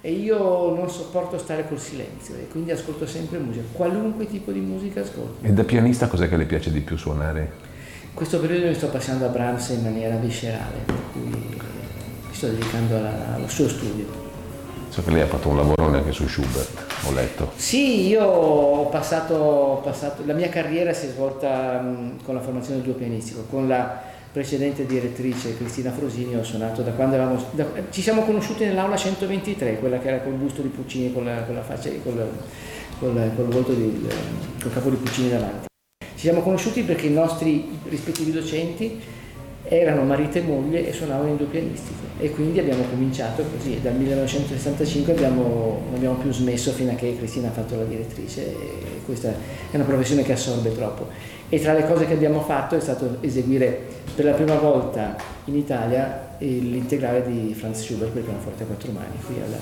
[0.00, 4.60] e io non sopporto stare col silenzio e quindi ascolto sempre musica, qualunque tipo di
[4.60, 5.44] musica ascolto.
[5.44, 7.67] E da pianista cos'è che le piace di più suonare?
[8.14, 12.96] Questo periodo mi sto passando a Brahms in maniera viscerale, per cui mi sto dedicando
[12.96, 14.26] alla, al suo studio.
[14.88, 16.70] So che lei ha fatto un lavorone anche su Schubert,
[17.06, 17.52] ho letto.
[17.56, 22.40] Sì, io ho passato, ho passato la mia carriera si è svolta mh, con la
[22.40, 27.44] formazione del duo pianistico, con la precedente direttrice Cristina Frosini ho suonato da quando eravamo,
[27.52, 31.42] da, ci siamo conosciuti nell'aula 123, quella che era col busto di Puccini, con la,
[31.42, 32.28] con la faccia, col,
[32.98, 34.06] col, col volto di,
[34.60, 35.67] col capo di Puccini davanti.
[36.18, 39.00] Ci siamo conosciuti perché i nostri rispettivi docenti
[39.62, 42.06] erano marito e moglie e suonavano in due pianistiche.
[42.18, 43.76] E quindi abbiamo cominciato così.
[43.76, 47.84] E dal 1965 abbiamo, non abbiamo più smesso fino a che Cristina ha fatto la
[47.84, 48.46] direttrice.
[48.48, 48.58] E
[49.04, 51.06] questa è una professione che assorbe troppo.
[51.48, 53.80] E tra le cose che abbiamo fatto è stato eseguire
[54.16, 55.14] per la prima volta
[55.44, 59.56] in Italia l'integrale di Franz Schubert per pianoforte a quattro mani qui alla,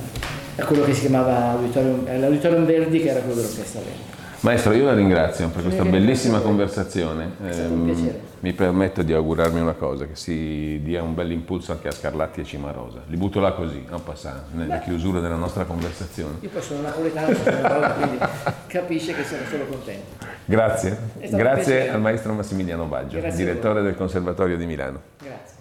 [0.57, 4.16] a quello che si chiamava Auditorium, l'Auditorium Verdi che era quello dell'orchestra Verdi
[4.47, 7.32] Maestro, io la ringrazio per questa bellissima conversaone.
[7.44, 7.66] Eh,
[8.38, 12.42] mi permetto di augurarmi una cosa, che si dia un bel impulso anche a Scarlatti
[12.42, 13.01] e Cimarosa.
[13.09, 16.34] Li butto là così, a passare, nella chiusura della nostra conversazione.
[16.42, 18.18] Io poi sono napoletano, sono quindi
[18.68, 20.24] capisce che sono solo contento.
[20.44, 20.97] Grazie.
[21.28, 25.01] Grazie al maestro Massimiliano Baggio, direttore del Conservatorio di Milano.
[25.18, 25.56] Grazie.